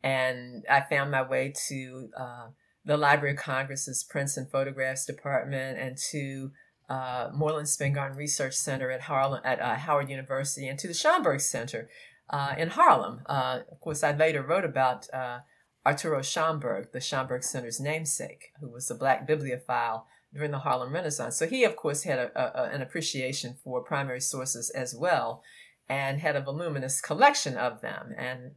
and 0.04 0.64
I 0.71 0.83
found 0.88 1.11
my 1.11 1.23
way 1.23 1.52
to 1.66 2.09
uh, 2.16 2.47
the 2.85 2.97
Library 2.97 3.35
of 3.35 3.40
Congress's 3.40 4.04
Prints 4.04 4.37
and 4.37 4.49
Photographs 4.49 5.07
Department 5.07 5.76
and 5.76 5.99
to 6.12 6.52
uh, 6.88 7.30
Moorland 7.35 7.66
Spingarn 7.66 8.16
Research 8.16 8.54
Center 8.54 8.92
at 8.92 9.00
Harlem 9.00 9.40
at 9.45 9.61
uh, 9.61 9.75
Howard 9.75 10.09
University 10.09 10.68
and 10.68 10.78
to 10.78 10.87
the 10.87 10.95
Schomburg 10.95 11.40
Center 11.40 11.90
uh, 12.30 12.54
in 12.57 12.68
Harlem. 12.68 13.23
Uh, 13.26 13.62
of 13.73 13.80
course, 13.80 14.04
I 14.04 14.12
later 14.12 14.40
wrote 14.40 14.64
about 14.64 15.12
uh, 15.12 15.40
Arturo 15.87 16.20
Schomburg, 16.20 16.92
the 16.92 16.99
Schomburg 16.99 17.42
Center's 17.44 17.80
namesake, 17.80 18.52
who 18.61 18.68
was 18.68 18.90
a 18.90 18.94
black 18.94 19.26
bibliophile 19.26 20.06
during 20.32 20.50
the 20.50 20.58
Harlem 20.58 20.92
Renaissance. 20.92 21.37
So 21.37 21.47
he, 21.47 21.64
of 21.64 21.76
course, 21.76 22.02
had 22.02 22.18
a, 22.18 22.30
a, 22.35 22.68
an 22.70 22.82
appreciation 22.82 23.56
for 23.64 23.82
primary 23.82 24.20
sources 24.20 24.70
as 24.70 24.94
well 24.94 25.42
and 25.88 26.20
had 26.20 26.37
a 26.37 26.42
voluminous 26.42 27.00
collection 27.00 27.56
of 27.56 27.80
them. 27.80 28.12
And 28.16 28.52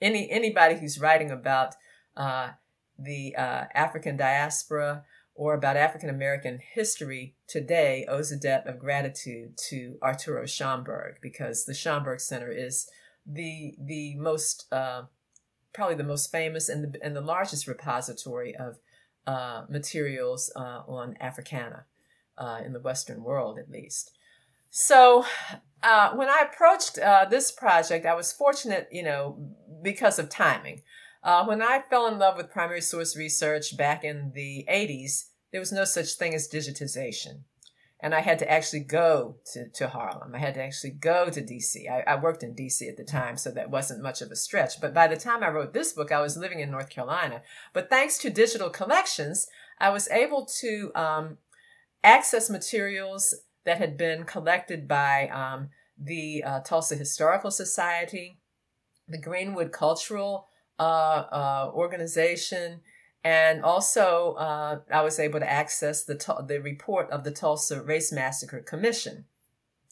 any 0.00 0.30
anybody 0.30 0.76
who's 0.76 1.00
writing 1.00 1.30
about 1.30 1.74
uh, 2.16 2.50
the 2.98 3.34
uh, 3.36 3.64
African 3.74 4.16
diaspora 4.16 5.04
or 5.34 5.54
about 5.54 5.76
African 5.76 6.08
American 6.08 6.60
history 6.74 7.34
today 7.48 8.06
owes 8.08 8.30
a 8.30 8.36
debt 8.36 8.66
of 8.66 8.78
gratitude 8.78 9.58
to 9.68 9.96
Arturo 10.02 10.44
Schomburg 10.44 11.14
because 11.20 11.64
the 11.64 11.72
Schomburg 11.72 12.20
Center 12.20 12.50
is 12.50 12.88
the 13.26 13.74
the 13.78 14.14
most 14.16 14.72
uh, 14.72 15.02
probably 15.76 15.94
the 15.94 16.02
most 16.02 16.32
famous 16.32 16.68
and 16.70 16.94
the, 16.94 17.04
and 17.04 17.14
the 17.14 17.20
largest 17.20 17.68
repository 17.68 18.56
of 18.56 18.78
uh, 19.26 19.64
materials 19.68 20.50
uh, 20.56 20.80
on 20.88 21.14
Africana 21.20 21.84
uh, 22.38 22.60
in 22.64 22.72
the 22.72 22.80
Western 22.80 23.22
world, 23.22 23.58
at 23.58 23.70
least. 23.70 24.12
So, 24.70 25.24
uh, 25.82 26.14
when 26.14 26.28
I 26.28 26.46
approached 26.50 26.98
uh, 26.98 27.26
this 27.30 27.52
project, 27.52 28.06
I 28.06 28.14
was 28.14 28.32
fortunate, 28.32 28.88
you 28.90 29.02
know, 29.02 29.38
because 29.82 30.18
of 30.18 30.30
timing. 30.30 30.82
Uh, 31.22 31.44
when 31.44 31.60
I 31.60 31.82
fell 31.90 32.06
in 32.06 32.18
love 32.18 32.36
with 32.36 32.50
primary 32.50 32.80
source 32.80 33.16
research 33.16 33.76
back 33.76 34.02
in 34.02 34.32
the 34.34 34.64
80s, 34.70 35.26
there 35.52 35.60
was 35.60 35.72
no 35.72 35.84
such 35.84 36.14
thing 36.14 36.34
as 36.34 36.48
digitization. 36.48 37.40
And 38.00 38.14
I 38.14 38.20
had 38.20 38.38
to 38.40 38.50
actually 38.50 38.80
go 38.80 39.36
to, 39.52 39.68
to 39.68 39.88
Harlem. 39.88 40.34
I 40.34 40.38
had 40.38 40.54
to 40.54 40.62
actually 40.62 40.90
go 40.90 41.30
to 41.30 41.40
DC. 41.40 41.90
I, 41.90 42.02
I 42.06 42.20
worked 42.20 42.42
in 42.42 42.54
DC 42.54 42.86
at 42.88 42.98
the 42.98 43.04
time, 43.04 43.38
so 43.38 43.50
that 43.52 43.70
wasn't 43.70 44.02
much 44.02 44.20
of 44.20 44.30
a 44.30 44.36
stretch. 44.36 44.80
But 44.80 44.92
by 44.92 45.06
the 45.06 45.16
time 45.16 45.42
I 45.42 45.48
wrote 45.48 45.72
this 45.72 45.94
book, 45.94 46.12
I 46.12 46.20
was 46.20 46.36
living 46.36 46.60
in 46.60 46.70
North 46.70 46.90
Carolina. 46.90 47.42
But 47.72 47.88
thanks 47.88 48.18
to 48.18 48.30
digital 48.30 48.68
collections, 48.68 49.48
I 49.78 49.88
was 49.90 50.10
able 50.10 50.44
to 50.60 50.92
um, 50.94 51.38
access 52.04 52.50
materials 52.50 53.34
that 53.64 53.78
had 53.78 53.96
been 53.96 54.24
collected 54.24 54.86
by 54.86 55.28
um, 55.28 55.70
the 55.98 56.42
uh, 56.44 56.60
Tulsa 56.60 56.96
Historical 56.96 57.50
Society, 57.50 58.38
the 59.08 59.18
Greenwood 59.18 59.72
Cultural 59.72 60.48
uh, 60.78 60.82
uh, 60.82 61.70
organization. 61.74 62.80
And 63.26 63.64
also, 63.64 64.34
uh, 64.34 64.82
I 64.88 65.02
was 65.02 65.18
able 65.18 65.40
to 65.40 65.50
access 65.50 66.04
the, 66.04 66.14
the 66.46 66.60
report 66.60 67.10
of 67.10 67.24
the 67.24 67.32
Tulsa 67.32 67.82
Race 67.82 68.12
Massacre 68.12 68.60
Commission, 68.60 69.24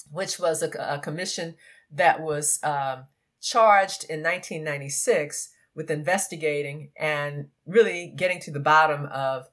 which 0.08 0.38
was 0.38 0.62
a, 0.62 0.70
a 0.78 1.00
commission 1.00 1.56
that 1.90 2.20
was 2.20 2.60
um, 2.62 3.06
charged 3.42 4.04
in 4.04 4.22
1996 4.22 5.48
with 5.74 5.90
investigating 5.90 6.90
and 6.96 7.48
really 7.66 8.14
getting 8.14 8.38
to 8.38 8.52
the 8.52 8.60
bottom 8.60 9.06
of 9.06 9.48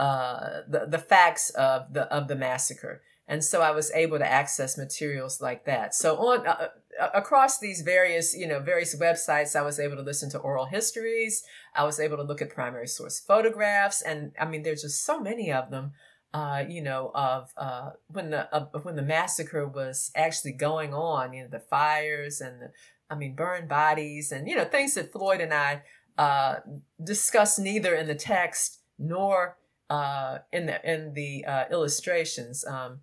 uh, 0.00 0.62
the, 0.66 0.86
the 0.88 0.98
facts 0.98 1.50
of 1.50 1.92
the 1.92 2.04
of 2.04 2.28
the 2.28 2.36
massacre. 2.36 3.02
And 3.28 3.44
so 3.44 3.60
I 3.60 3.72
was 3.72 3.90
able 3.92 4.18
to 4.18 4.26
access 4.26 4.78
materials 4.78 5.42
like 5.42 5.66
that. 5.66 5.94
So 5.94 6.16
on 6.16 6.46
uh, 6.46 6.68
across 7.12 7.58
these 7.58 7.82
various, 7.82 8.36
you 8.36 8.46
know, 8.46 8.60
various 8.60 8.96
websites, 8.96 9.56
I 9.56 9.62
was 9.62 9.78
able 9.78 9.96
to 9.96 10.02
listen 10.02 10.30
to 10.30 10.38
oral 10.38 10.66
histories. 10.66 11.44
I 11.76 11.84
was 11.84 12.00
able 12.00 12.16
to 12.16 12.22
look 12.22 12.42
at 12.42 12.50
primary 12.50 12.86
source 12.86 13.20
photographs, 13.20 14.02
and 14.02 14.32
I 14.40 14.46
mean, 14.46 14.62
there's 14.62 14.82
just 14.82 15.04
so 15.04 15.20
many 15.20 15.52
of 15.52 15.70
them. 15.70 15.92
Uh, 16.34 16.64
you 16.68 16.82
know, 16.82 17.10
of 17.14 17.50
uh, 17.56 17.90
when 18.08 18.30
the 18.30 18.54
uh, 18.54 18.66
when 18.82 18.96
the 18.96 19.02
massacre 19.02 19.66
was 19.66 20.10
actually 20.14 20.52
going 20.52 20.92
on, 20.92 21.32
you 21.32 21.42
know, 21.42 21.48
the 21.48 21.60
fires 21.60 22.40
and 22.40 22.60
the, 22.60 22.72
I 23.08 23.14
mean, 23.14 23.34
burned 23.34 23.68
bodies, 23.68 24.32
and 24.32 24.46
you 24.46 24.56
know, 24.56 24.64
things 24.64 24.94
that 24.94 25.12
Floyd 25.12 25.40
and 25.40 25.54
I 25.54 25.82
uh, 26.18 26.56
discuss 27.02 27.58
neither 27.58 27.94
in 27.94 28.06
the 28.06 28.14
text 28.14 28.80
nor 28.98 29.56
uh, 29.88 30.38
in 30.52 30.66
the 30.66 30.90
in 30.90 31.14
the 31.14 31.44
uh, 31.44 31.64
illustrations. 31.70 32.64
Um, 32.66 33.00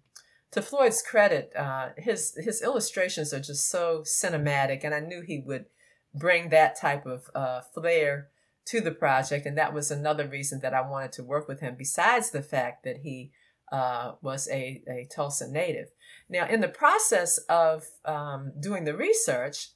to 0.52 0.62
Floyd's 0.62 1.02
credit, 1.02 1.52
uh, 1.56 1.90
his 1.98 2.36
his 2.36 2.62
illustrations 2.62 3.34
are 3.34 3.40
just 3.40 3.70
so 3.70 4.02
cinematic, 4.02 4.84
and 4.84 4.94
I 4.94 5.00
knew 5.00 5.22
he 5.22 5.40
would 5.40 5.66
bring 6.14 6.50
that 6.50 6.80
type 6.80 7.06
of 7.06 7.30
uh, 7.34 7.62
flair 7.74 8.30
to 8.66 8.82
the 8.82 8.92
project, 8.92 9.46
and 9.46 9.58
that 9.58 9.74
was 9.74 9.92
another 9.92 10.28
reason 10.28 10.60
that 10.62 10.74
I 10.74 10.82
wanted 10.82 11.12
to 11.14 11.24
work 11.24 11.48
with 11.48 11.60
him. 11.60 11.76
Besides 11.78 12.32
the 12.32 12.44
fact 12.44 12.84
that 12.84 12.98
he 12.98 13.32
uh, 13.72 14.14
was 14.22 14.48
a, 14.50 14.84
a 14.88 15.08
Tulsa 15.14 15.52
native. 15.52 15.88
Now, 16.30 16.48
in 16.48 16.62
the 16.62 16.68
process 16.68 17.40
of 17.50 17.88
um, 18.06 18.52
doing 18.60 18.84
the 18.84 18.96
research, 18.96 19.70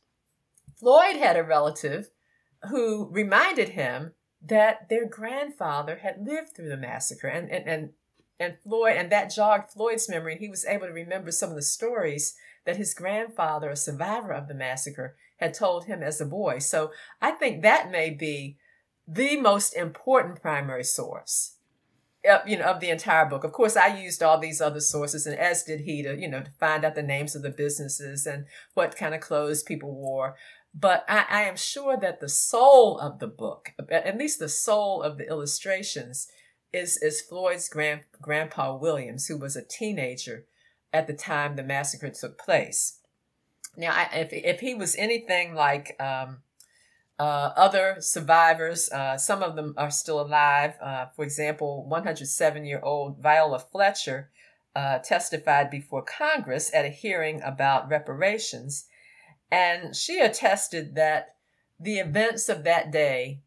Floyd 0.76 1.16
had 1.16 1.36
a 1.36 1.44
relative 1.44 2.10
who 2.70 3.10
reminded 3.12 3.70
him 3.70 4.14
that 4.42 4.88
their 4.90 5.08
grandfather 5.08 5.98
had 5.98 6.26
lived 6.26 6.56
through 6.56 6.70
the 6.70 6.78
massacre, 6.78 7.28
and 7.28 7.50
and 7.50 7.68
and 7.68 7.90
and 8.40 8.58
Floyd, 8.64 8.98
and 8.98 9.12
that 9.12 9.34
jogged 9.34 9.72
Floyd's 9.72 10.08
memory. 10.08 10.34
And 10.34 10.42
he 10.42 10.50
was 10.50 10.66
able 10.66 10.88
to 10.88 10.94
remember 10.94 11.32
some 11.32 11.50
of 11.50 11.56
the 11.56 11.62
stories 11.64 12.36
that 12.66 12.78
his 12.78 12.94
grandfather, 12.94 13.72
a 13.72 13.76
survivor 13.76 14.32
of 14.32 14.48
the 14.48 14.54
massacre, 14.54 15.16
had 15.38 15.54
told 15.54 15.86
him 15.86 16.04
as 16.04 16.22
a 16.22 16.26
boy. 16.26 16.60
So 16.60 16.92
I 17.22 17.32
think 17.32 17.64
that 17.64 17.90
may 17.90 18.12
be 18.12 18.58
the 19.08 19.40
most 19.40 19.74
important 19.74 20.42
primary 20.42 20.84
source 20.84 21.54
you 22.46 22.58
know 22.58 22.66
of 22.66 22.82
the 22.82 22.90
entire 22.90 23.26
book 23.26 23.44
of 23.44 23.54
course 23.54 23.78
i 23.78 23.88
used 23.88 24.22
all 24.22 24.38
these 24.38 24.60
other 24.60 24.82
sources 24.82 25.26
and 25.26 25.38
as 25.40 25.64
did 25.64 25.82
he 25.82 26.04
to 26.04 26.20
you 26.20 26.28
know 26.28 26.42
to 26.42 26.52
find 26.60 26.84
out 26.84 26.96
the 26.96 27.04
names 27.04 27.36
of 27.36 27.42
the 27.42 27.50
businesses 27.50 28.26
and 28.26 28.46
what 28.74 28.98
kind 28.98 29.16
of 29.16 29.22
clothes 29.22 29.64
people 29.64 29.94
wore 29.94 30.36
but 30.80 31.06
I, 31.08 31.26
I 31.30 31.42
am 31.44 31.56
sure 31.56 31.98
that 31.98 32.20
the 32.20 32.30
soul 32.30 33.00
of 33.00 33.20
the 33.20 33.28
book 33.28 33.72
at 33.90 34.18
least 34.18 34.40
the 34.40 34.50
soul 34.50 35.02
of 35.02 35.18
the 35.18 35.28
illustrations 35.28 36.28
is 36.74 36.98
is 36.98 37.22
Floyd's 37.22 37.70
grand, 37.70 38.02
grandpa 38.22 38.76
Williams, 38.76 39.28
who 39.28 39.38
was 39.38 39.56
a 39.56 39.64
teenager 39.64 40.46
at 40.94 41.08
the 41.08 41.14
time 41.14 41.56
the 41.56 41.64
massacre 41.64 42.10
took 42.10 42.38
place. 42.38 43.00
Now, 43.76 43.92
I, 43.92 44.10
if 44.14 44.30
if 44.32 44.60
he 44.60 44.76
was 44.76 44.96
anything 44.96 45.54
like 45.54 45.96
um, 46.02 46.40
uh, 47.20 47.52
other 47.56 47.98
survivors, 48.00 48.90
uh, 48.92 49.18
some 49.18 49.42
of 49.42 49.56
them 49.56 49.74
are 49.78 49.90
still 49.90 50.22
alive. 50.22 50.76
Uh, 50.82 51.08
for 51.16 51.24
example, 51.24 51.86
107 51.88 52.66
year 52.66 52.80
old 52.82 53.22
Viola 53.22 53.60
Fletcher 53.60 54.30
uh, 54.76 55.00
testified 55.00 55.72
before 55.72 56.04
Congress 56.04 56.72
at 56.74 56.86
a 56.86 56.90
hearing 56.90 57.42
about 57.42 57.90
reparations, 57.90 58.86
and 59.52 59.96
she 59.96 60.20
attested 60.20 60.96
that 60.96 61.36
the 61.80 61.98
events 61.98 62.50
of 62.50 62.64
that 62.64 62.92
day 62.92 63.42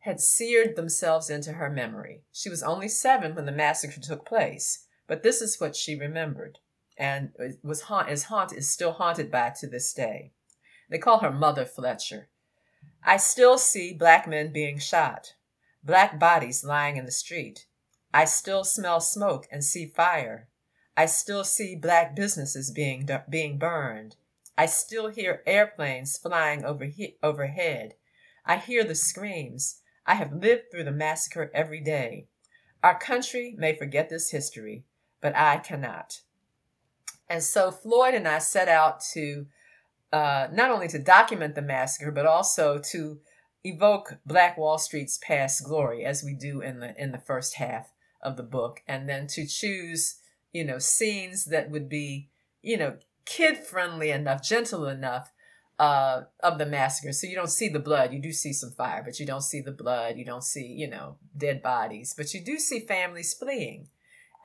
had 0.00 0.20
seared 0.20 0.76
themselves 0.76 1.30
into 1.30 1.52
her 1.52 1.70
memory. 1.70 2.22
She 2.32 2.48
was 2.48 2.62
only 2.62 2.88
seven 2.88 3.34
when 3.34 3.46
the 3.46 3.52
massacre 3.52 4.00
took 4.00 4.24
place, 4.24 4.86
but 5.06 5.22
this 5.22 5.40
is 5.40 5.60
what 5.60 5.76
she 5.76 5.98
remembered 5.98 6.58
and 6.98 7.30
was 7.62 7.82
haunt, 7.82 8.08
is 8.08 8.24
haunt 8.24 8.52
is 8.52 8.68
still 8.68 8.92
haunted 8.92 9.30
by 9.30 9.50
to 9.60 9.66
this 9.66 9.92
day. 9.92 10.32
They 10.90 10.98
call 10.98 11.18
her 11.18 11.30
Mother 11.30 11.64
Fletcher. 11.64 12.28
I 13.08 13.18
still 13.18 13.56
see 13.56 13.92
black 13.92 14.26
men 14.26 14.52
being 14.52 14.80
shot, 14.80 15.34
black 15.84 16.18
bodies 16.18 16.64
lying 16.64 16.96
in 16.96 17.04
the 17.04 17.12
street. 17.12 17.66
I 18.12 18.24
still 18.24 18.64
smell 18.64 19.00
smoke 19.00 19.46
and 19.52 19.62
see 19.62 19.86
fire. 19.86 20.48
I 20.96 21.06
still 21.06 21.44
see 21.44 21.76
black 21.76 22.16
businesses 22.16 22.72
being 22.72 23.08
being 23.30 23.58
burned. 23.58 24.16
I 24.58 24.66
still 24.66 25.06
hear 25.06 25.44
airplanes 25.46 26.18
flying 26.18 26.64
over 26.64 26.90
overhead. 27.22 27.94
I 28.44 28.56
hear 28.56 28.82
the 28.82 28.96
screams. 28.96 29.82
I 30.04 30.16
have 30.16 30.32
lived 30.32 30.72
through 30.72 30.84
the 30.84 30.90
massacre 30.90 31.52
every 31.54 31.80
day. 31.80 32.26
Our 32.82 32.98
country 32.98 33.54
may 33.56 33.76
forget 33.76 34.08
this 34.08 34.32
history, 34.32 34.84
but 35.20 35.36
I 35.36 35.58
cannot. 35.58 36.22
And 37.28 37.42
so 37.42 37.70
Floyd 37.70 38.14
and 38.14 38.26
I 38.26 38.40
set 38.40 38.68
out 38.68 39.00
to 39.12 39.46
uh, 40.12 40.48
not 40.52 40.70
only 40.70 40.88
to 40.88 40.98
document 40.98 41.54
the 41.54 41.62
massacre, 41.62 42.12
but 42.12 42.26
also 42.26 42.78
to 42.78 43.20
evoke 43.64 44.18
Black 44.24 44.56
Wall 44.56 44.78
Street's 44.78 45.18
past 45.18 45.64
glory, 45.64 46.04
as 46.04 46.22
we 46.22 46.34
do 46.34 46.60
in 46.60 46.80
the 46.80 46.94
in 47.00 47.12
the 47.12 47.18
first 47.18 47.56
half 47.56 47.90
of 48.22 48.36
the 48.36 48.42
book, 48.42 48.82
and 48.86 49.08
then 49.08 49.26
to 49.28 49.46
choose, 49.46 50.16
you 50.52 50.64
know, 50.64 50.78
scenes 50.78 51.46
that 51.46 51.70
would 51.70 51.88
be, 51.88 52.30
you 52.62 52.76
know, 52.76 52.96
kid 53.24 53.58
friendly 53.58 54.10
enough, 54.10 54.42
gentle 54.42 54.86
enough 54.86 55.30
uh, 55.78 56.22
of 56.40 56.58
the 56.58 56.66
massacre. 56.66 57.12
So 57.12 57.26
you 57.26 57.34
don't 57.34 57.50
see 57.50 57.68
the 57.68 57.78
blood. 57.78 58.12
You 58.12 58.20
do 58.20 58.32
see 58.32 58.52
some 58.52 58.70
fire, 58.70 59.02
but 59.04 59.20
you 59.20 59.26
don't 59.26 59.42
see 59.42 59.60
the 59.60 59.72
blood. 59.72 60.16
You 60.16 60.24
don't 60.24 60.44
see, 60.44 60.66
you 60.66 60.88
know, 60.88 61.16
dead 61.36 61.62
bodies, 61.62 62.14
but 62.16 62.32
you 62.32 62.40
do 62.40 62.58
see 62.58 62.80
families 62.80 63.34
fleeing. 63.34 63.88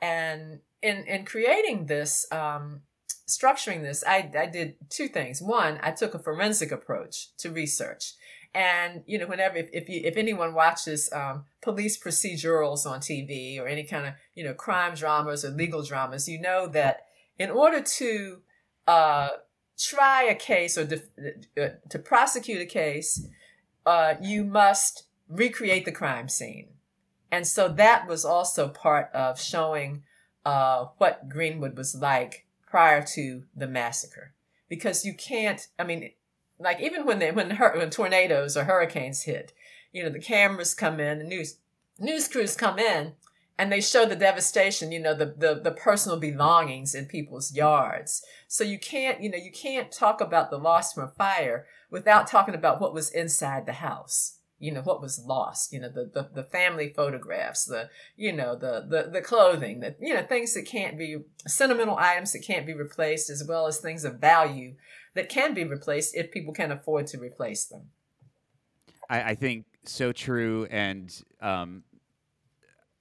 And 0.02 0.60
in 0.82 1.04
in 1.04 1.24
creating 1.24 1.86
this, 1.86 2.26
um, 2.32 2.82
structuring 3.28 3.82
this, 3.82 4.04
I, 4.06 4.30
I 4.38 4.46
did 4.46 4.76
two 4.90 5.08
things. 5.08 5.40
One, 5.42 5.78
I 5.82 5.90
took 5.90 6.14
a 6.14 6.18
forensic 6.18 6.72
approach 6.72 7.36
to 7.38 7.50
research. 7.50 8.14
And 8.54 9.02
you 9.06 9.18
know, 9.18 9.26
whenever 9.26 9.56
if 9.56 9.68
if, 9.72 9.88
you, 9.88 10.02
if 10.04 10.16
anyone 10.16 10.52
watches 10.52 11.10
um, 11.12 11.44
police 11.62 11.98
procedurals 11.98 12.84
on 12.84 13.00
TV 13.00 13.58
or 13.58 13.66
any 13.66 13.84
kind 13.84 14.06
of 14.06 14.14
you 14.34 14.44
know 14.44 14.52
crime 14.52 14.94
dramas 14.94 15.44
or 15.44 15.50
legal 15.50 15.82
dramas, 15.82 16.28
you 16.28 16.38
know 16.40 16.66
that 16.68 17.06
in 17.38 17.50
order 17.50 17.80
to 17.80 18.42
uh, 18.86 19.28
try 19.78 20.24
a 20.24 20.34
case 20.34 20.76
or 20.76 20.84
def- 20.84 21.08
uh, 21.58 21.68
to 21.88 21.98
prosecute 21.98 22.60
a 22.60 22.66
case, 22.66 23.26
uh, 23.86 24.14
you 24.20 24.44
must 24.44 25.04
recreate 25.28 25.86
the 25.86 25.92
crime 25.92 26.28
scene. 26.28 26.68
And 27.30 27.46
so 27.46 27.68
that 27.68 28.06
was 28.06 28.26
also 28.26 28.68
part 28.68 29.10
of 29.14 29.40
showing 29.40 30.02
uh, 30.44 30.86
what 30.98 31.28
Greenwood 31.28 31.76
was 31.76 31.94
like 31.94 32.46
prior 32.72 33.02
to 33.02 33.42
the 33.54 33.68
massacre. 33.68 34.32
Because 34.66 35.04
you 35.04 35.12
can't, 35.12 35.68
I 35.78 35.84
mean, 35.84 36.10
like 36.58 36.80
even 36.80 37.04
when 37.04 37.18
they, 37.18 37.30
when, 37.30 37.50
her, 37.50 37.76
when 37.76 37.90
tornadoes 37.90 38.56
or 38.56 38.64
hurricanes 38.64 39.24
hit, 39.24 39.52
you 39.92 40.02
know, 40.02 40.08
the 40.08 40.18
cameras 40.18 40.72
come 40.72 40.98
in, 40.98 41.18
the 41.18 41.24
news, 41.24 41.58
news 41.98 42.28
crews 42.28 42.56
come 42.56 42.78
in, 42.78 43.12
and 43.58 43.70
they 43.70 43.82
show 43.82 44.06
the 44.06 44.16
devastation 44.16 44.90
you 44.90 44.98
know 44.98 45.14
the, 45.14 45.26
the 45.26 45.60
the 45.62 45.70
personal 45.70 46.18
belongings 46.18 46.94
in 46.94 47.04
people's 47.04 47.54
yards 47.54 48.24
so 48.48 48.64
you 48.64 48.78
can't 48.78 49.22
you 49.22 49.30
know 49.30 49.36
you 49.36 49.52
can't 49.52 49.92
talk 49.92 50.22
about 50.22 50.50
the 50.50 50.56
loss 50.56 50.94
from 50.94 51.04
a 51.04 51.12
fire 51.12 51.66
without 51.90 52.26
talking 52.26 52.54
about 52.54 52.80
what 52.80 52.94
was 52.94 53.10
inside 53.10 53.66
the 53.66 53.74
house 53.74 54.38
you 54.62 54.70
know 54.70 54.80
what 54.80 55.02
was 55.02 55.22
lost 55.26 55.72
you 55.72 55.80
know 55.80 55.88
the 55.88 56.08
the, 56.14 56.30
the 56.34 56.44
family 56.44 56.92
photographs 56.94 57.64
the 57.64 57.90
you 58.16 58.32
know 58.32 58.54
the, 58.54 58.86
the 58.88 59.10
the 59.10 59.20
clothing 59.20 59.80
the 59.80 59.96
you 60.00 60.14
know 60.14 60.22
things 60.22 60.54
that 60.54 60.62
can't 60.62 60.96
be 60.96 61.16
sentimental 61.46 61.96
items 61.98 62.32
that 62.32 62.44
can't 62.46 62.64
be 62.64 62.72
replaced 62.72 63.28
as 63.28 63.44
well 63.46 63.66
as 63.66 63.78
things 63.78 64.04
of 64.04 64.20
value 64.20 64.74
that 65.14 65.28
can 65.28 65.52
be 65.52 65.64
replaced 65.64 66.16
if 66.16 66.30
people 66.30 66.54
can 66.54 66.70
afford 66.70 67.06
to 67.06 67.18
replace 67.18 67.66
them. 67.66 67.90
I, 69.10 69.22
I 69.22 69.34
think 69.34 69.66
so 69.84 70.12
true 70.12 70.66
and 70.70 71.12
um, 71.40 71.82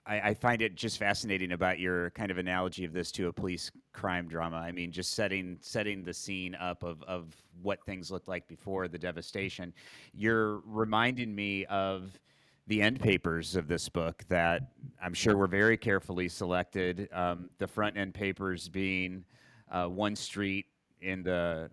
I, 0.06 0.30
I, 0.30 0.34
find 0.34 0.63
it 0.63 0.76
just 0.76 0.97
fascinating 0.97 1.52
about 1.52 1.78
your 1.78 2.10
kind 2.10 2.32
of 2.32 2.39
analogy 2.39 2.86
of 2.86 2.91
this 2.91 3.12
to 3.13 3.28
a 3.28 3.34
police 3.34 3.71
crime 3.93 4.27
drama. 4.27 4.58
I 4.58 4.71
mean, 4.71 4.91
just 4.91 5.13
setting 5.13 5.58
setting 5.62 6.04
the 6.04 6.13
scene 6.13 6.56
up 6.56 6.84
of 6.84 7.04
of 7.04 7.36
what 7.62 7.84
things 7.86 8.12
looked 8.12 8.27
like 8.27 8.47
before 8.47 8.88
the 8.88 8.97
devastation. 8.97 9.73
You're 10.13 10.60
reminding 10.65 11.34
me 11.34 11.65
of 11.65 12.19
the 12.67 12.82
end 12.82 12.99
papers 12.99 13.56
of 13.56 13.67
this 13.67 13.89
book 13.89 14.23
that 14.30 14.71
I'm 15.01 15.13
sure 15.13 15.36
were 15.36 15.47
very 15.47 15.77
carefully 15.77 16.30
selected. 16.30 17.10
Um, 17.12 17.49
the 17.58 17.67
front 17.67 17.97
end 17.97 18.13
papers 18.13 18.69
being 18.69 19.25
uh, 19.71 19.88
one 19.88 20.15
street 20.15 20.67
in 21.01 21.23
the 21.23 21.69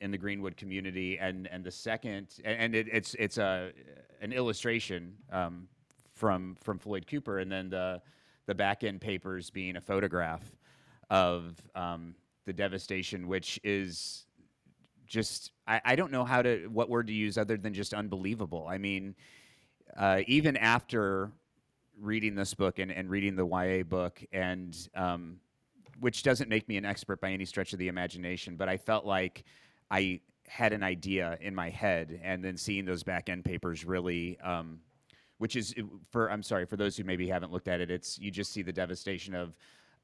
in 0.00 0.10
the 0.10 0.18
Greenwood 0.18 0.56
community, 0.56 1.18
and 1.18 1.46
and 1.48 1.64
the 1.64 1.70
second, 1.70 2.28
and 2.44 2.74
it, 2.74 2.88
it's 2.90 3.14
it's 3.14 3.38
a 3.38 3.72
an 4.20 4.32
illustration 4.32 5.14
um, 5.30 5.68
from 6.12 6.56
from 6.62 6.78
Floyd 6.78 7.06
Cooper, 7.06 7.38
and 7.38 7.50
then 7.50 7.70
the 7.70 8.02
the 8.46 8.54
back 8.54 8.84
end 8.84 9.00
papers 9.00 9.50
being 9.50 9.76
a 9.76 9.80
photograph 9.80 10.42
of 11.10 11.54
um, 11.74 12.14
the 12.44 12.52
devastation, 12.52 13.28
which 13.28 13.60
is 13.62 14.26
just 15.06 15.52
I, 15.66 15.80
I 15.84 15.96
don't 15.96 16.10
know 16.10 16.24
how 16.24 16.42
to 16.42 16.68
what 16.68 16.88
word 16.88 17.06
to 17.08 17.12
use 17.12 17.38
other 17.38 17.56
than 17.56 17.74
just 17.74 17.94
unbelievable. 17.94 18.66
I 18.68 18.78
mean, 18.78 19.14
uh, 19.96 20.20
even 20.26 20.56
after 20.56 21.30
reading 21.98 22.34
this 22.34 22.54
book 22.54 22.78
and, 22.78 22.90
and 22.90 23.08
reading 23.08 23.36
the 23.36 23.46
YA 23.46 23.82
book 23.82 24.22
and 24.32 24.76
um, 24.94 25.38
which 26.00 26.22
doesn't 26.22 26.50
make 26.50 26.68
me 26.68 26.76
an 26.76 26.84
expert 26.84 27.20
by 27.20 27.30
any 27.30 27.44
stretch 27.44 27.72
of 27.72 27.78
the 27.78 27.88
imagination, 27.88 28.56
but 28.56 28.68
I 28.68 28.76
felt 28.76 29.06
like 29.06 29.44
I 29.90 30.20
had 30.46 30.72
an 30.72 30.82
idea 30.82 31.38
in 31.40 31.54
my 31.54 31.70
head, 31.70 32.20
and 32.22 32.44
then 32.44 32.56
seeing 32.56 32.84
those 32.84 33.02
back 33.02 33.28
end 33.28 33.44
papers 33.44 33.84
really 33.84 34.38
um, 34.40 34.80
which 35.38 35.56
is 35.56 35.74
for 36.10 36.30
I'm 36.30 36.42
sorry 36.42 36.66
for 36.66 36.76
those 36.76 36.96
who 36.96 37.04
maybe 37.04 37.28
haven't 37.28 37.52
looked 37.52 37.68
at 37.68 37.80
it. 37.80 37.90
It's 37.90 38.18
you 38.18 38.30
just 38.30 38.52
see 38.52 38.62
the 38.62 38.72
devastation 38.72 39.34
of 39.34 39.54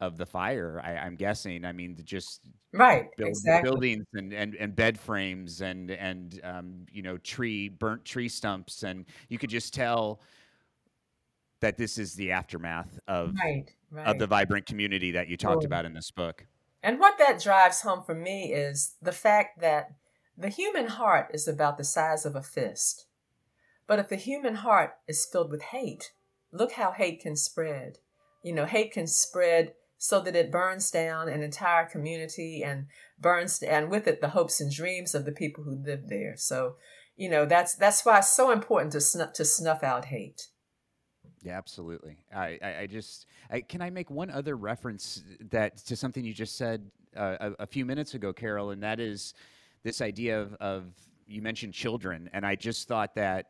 of 0.02 0.18
the 0.18 0.26
fire. 0.26 0.82
I, 0.84 1.06
am 1.06 1.14
guessing. 1.14 1.64
I 1.64 1.70
mean, 1.70 1.96
just 2.02 2.40
right 2.72 3.06
build, 3.16 3.28
exactly. 3.28 3.70
buildings 3.70 4.04
and, 4.14 4.32
and, 4.32 4.56
and 4.56 4.74
bed 4.74 4.98
frames 4.98 5.60
and 5.60 5.92
and 5.92 6.40
um, 6.42 6.86
you 6.90 7.02
know 7.02 7.16
tree 7.18 7.68
burnt 7.68 8.04
tree 8.04 8.28
stumps, 8.28 8.82
and 8.82 9.06
you 9.28 9.38
could 9.38 9.48
just 9.48 9.72
tell 9.72 10.20
that 11.60 11.78
this 11.78 11.98
is 11.98 12.14
the 12.14 12.32
aftermath 12.32 12.98
of 13.06 13.32
right, 13.40 13.70
right. 13.92 14.08
of 14.08 14.18
the 14.18 14.26
vibrant 14.26 14.66
community 14.66 15.12
that 15.12 15.28
you 15.28 15.36
talked 15.36 15.64
about 15.64 15.84
in 15.84 15.94
this 15.94 16.10
book. 16.10 16.44
And 16.82 16.98
what 16.98 17.16
that 17.18 17.40
drives 17.40 17.82
home 17.82 18.02
for 18.02 18.14
me 18.16 18.52
is 18.52 18.94
the 19.00 19.12
fact 19.12 19.60
that 19.60 19.92
the 20.36 20.48
human 20.48 20.88
heart 20.88 21.28
is 21.32 21.46
about 21.46 21.78
the 21.78 21.84
size 21.84 22.26
of 22.26 22.34
a 22.34 22.42
fist. 22.42 23.06
But 23.86 24.00
if 24.00 24.08
the 24.08 24.16
human 24.16 24.56
heart 24.56 24.94
is 25.06 25.24
filled 25.24 25.52
with 25.52 25.62
hate, 25.62 26.12
look 26.50 26.72
how 26.72 26.90
hate 26.90 27.20
can 27.20 27.36
spread. 27.36 27.98
You 28.42 28.52
know, 28.52 28.66
hate 28.66 28.92
can 28.92 29.06
spread 29.06 29.74
so 30.02 30.20
that 30.20 30.34
it 30.34 30.50
burns 30.50 30.90
down 30.90 31.28
an 31.28 31.44
entire 31.44 31.86
community 31.86 32.60
and 32.60 32.86
burns 33.20 33.62
and 33.62 33.88
with 33.88 34.08
it 34.08 34.20
the 34.20 34.30
hopes 34.30 34.60
and 34.60 34.72
dreams 34.72 35.14
of 35.14 35.24
the 35.24 35.30
people 35.30 35.62
who 35.62 35.80
live 35.86 36.08
there. 36.08 36.34
So, 36.36 36.74
you 37.14 37.28
know, 37.28 37.46
that's 37.46 37.76
that's 37.76 38.04
why 38.04 38.18
it's 38.18 38.34
so 38.34 38.50
important 38.50 38.90
to 38.94 39.00
snuff 39.00 39.32
to 39.34 39.44
snuff 39.44 39.84
out 39.84 40.06
hate. 40.06 40.48
Yeah, 41.40 41.56
absolutely. 41.56 42.18
I, 42.34 42.58
I, 42.60 42.76
I 42.80 42.86
just 42.88 43.26
I, 43.48 43.60
can 43.60 43.80
I 43.80 43.90
make 43.90 44.10
one 44.10 44.28
other 44.28 44.56
reference 44.56 45.22
that 45.50 45.76
to 45.86 45.94
something 45.94 46.24
you 46.24 46.34
just 46.34 46.56
said 46.56 46.90
uh, 47.16 47.36
a, 47.38 47.62
a, 47.62 47.66
few 47.68 47.86
minutes 47.86 48.14
ago, 48.14 48.32
Carole, 48.32 48.70
and 48.70 48.82
that 48.82 48.98
is 48.98 49.34
this 49.84 50.00
idea 50.00 50.40
of, 50.40 50.54
of 50.54 50.86
you 51.28 51.42
mentioned 51.42 51.74
children, 51.74 52.28
and 52.32 52.44
I 52.44 52.56
just 52.56 52.88
thought 52.88 53.14
that 53.14 53.46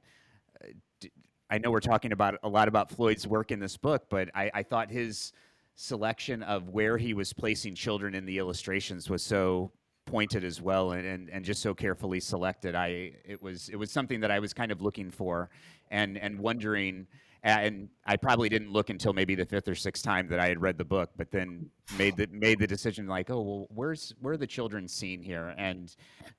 I 1.48 1.56
know 1.56 1.70
we're 1.70 1.80
talking 1.80 2.12
about 2.12 2.34
a 2.42 2.48
lot 2.48 2.68
about 2.68 2.90
Floyd's 2.90 3.26
work 3.26 3.52
in 3.52 3.58
this 3.58 3.78
book, 3.78 4.04
but 4.10 4.28
I, 4.34 4.50
I 4.52 4.62
thought 4.62 4.90
his 4.90 5.32
selection 5.74 6.42
of 6.42 6.68
where 6.68 6.98
he 6.98 7.14
was 7.14 7.32
placing 7.32 7.74
children 7.74 8.14
in 8.14 8.26
the 8.26 8.38
illustrations 8.38 9.08
was 9.08 9.22
so 9.22 9.72
pointed 10.04 10.44
as 10.44 10.60
well 10.60 10.92
and, 10.92 11.06
and, 11.06 11.30
and 11.30 11.44
just 11.44 11.62
so 11.62 11.74
carefully 11.74 12.20
selected. 12.20 12.74
I 12.74 13.12
it 13.24 13.42
was 13.42 13.68
it 13.68 13.76
was 13.76 13.90
something 13.90 14.20
that 14.20 14.30
I 14.30 14.38
was 14.38 14.52
kind 14.52 14.72
of 14.72 14.82
looking 14.82 15.10
for 15.10 15.50
and 15.90 16.18
and 16.18 16.38
wondering 16.38 17.06
and 17.44 17.88
I 18.06 18.16
probably 18.16 18.48
didn't 18.48 18.70
look 18.70 18.88
until 18.88 19.12
maybe 19.12 19.34
the 19.34 19.44
fifth 19.44 19.66
or 19.66 19.74
sixth 19.74 20.04
time 20.04 20.28
that 20.28 20.38
I 20.38 20.46
had 20.46 20.62
read 20.62 20.78
the 20.78 20.84
book, 20.84 21.10
but 21.16 21.32
then 21.32 21.68
made 21.98 22.16
the 22.16 22.28
made 22.30 22.60
the 22.60 22.68
decision 22.68 23.08
like, 23.08 23.30
oh 23.30 23.40
well, 23.40 23.66
where's 23.74 24.14
where 24.20 24.34
are 24.34 24.36
the 24.36 24.46
children 24.46 24.86
seen 24.86 25.20
here? 25.20 25.54
And 25.58 25.94